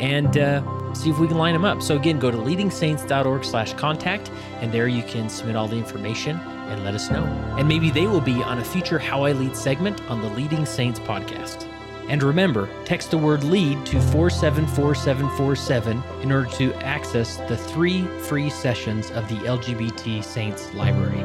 and 0.00 0.38
uh, 0.38 0.94
see 0.94 1.10
if 1.10 1.18
we 1.18 1.28
can 1.28 1.38
line 1.38 1.54
them 1.54 1.64
up. 1.64 1.82
So 1.82 1.96
again, 1.96 2.18
go 2.18 2.30
to 2.30 2.36
leadingsaints.org/contact, 2.36 4.30
and 4.60 4.72
there 4.72 4.88
you 4.88 5.02
can 5.02 5.28
submit 5.28 5.56
all 5.56 5.68
the 5.68 5.76
information 5.76 6.38
and 6.68 6.84
let 6.84 6.94
us 6.94 7.10
know. 7.10 7.24
And 7.58 7.68
maybe 7.68 7.90
they 7.90 8.06
will 8.06 8.20
be 8.20 8.42
on 8.42 8.58
a 8.58 8.64
future 8.64 8.98
How 8.98 9.24
I 9.24 9.32
Lead 9.32 9.56
segment 9.56 10.02
on 10.10 10.20
the 10.20 10.28
Leading 10.30 10.66
Saints 10.66 11.00
podcast. 11.00 11.66
And 12.08 12.22
remember, 12.22 12.68
text 12.84 13.10
the 13.10 13.18
word 13.18 13.42
LEAD 13.42 13.84
to 13.86 14.00
474747 14.00 16.02
in 16.22 16.30
order 16.30 16.48
to 16.50 16.72
access 16.74 17.38
the 17.48 17.56
three 17.56 18.06
free 18.20 18.48
sessions 18.48 19.10
of 19.10 19.28
the 19.28 19.34
LGBT 19.36 20.22
Saints 20.22 20.72
Library. 20.74 21.24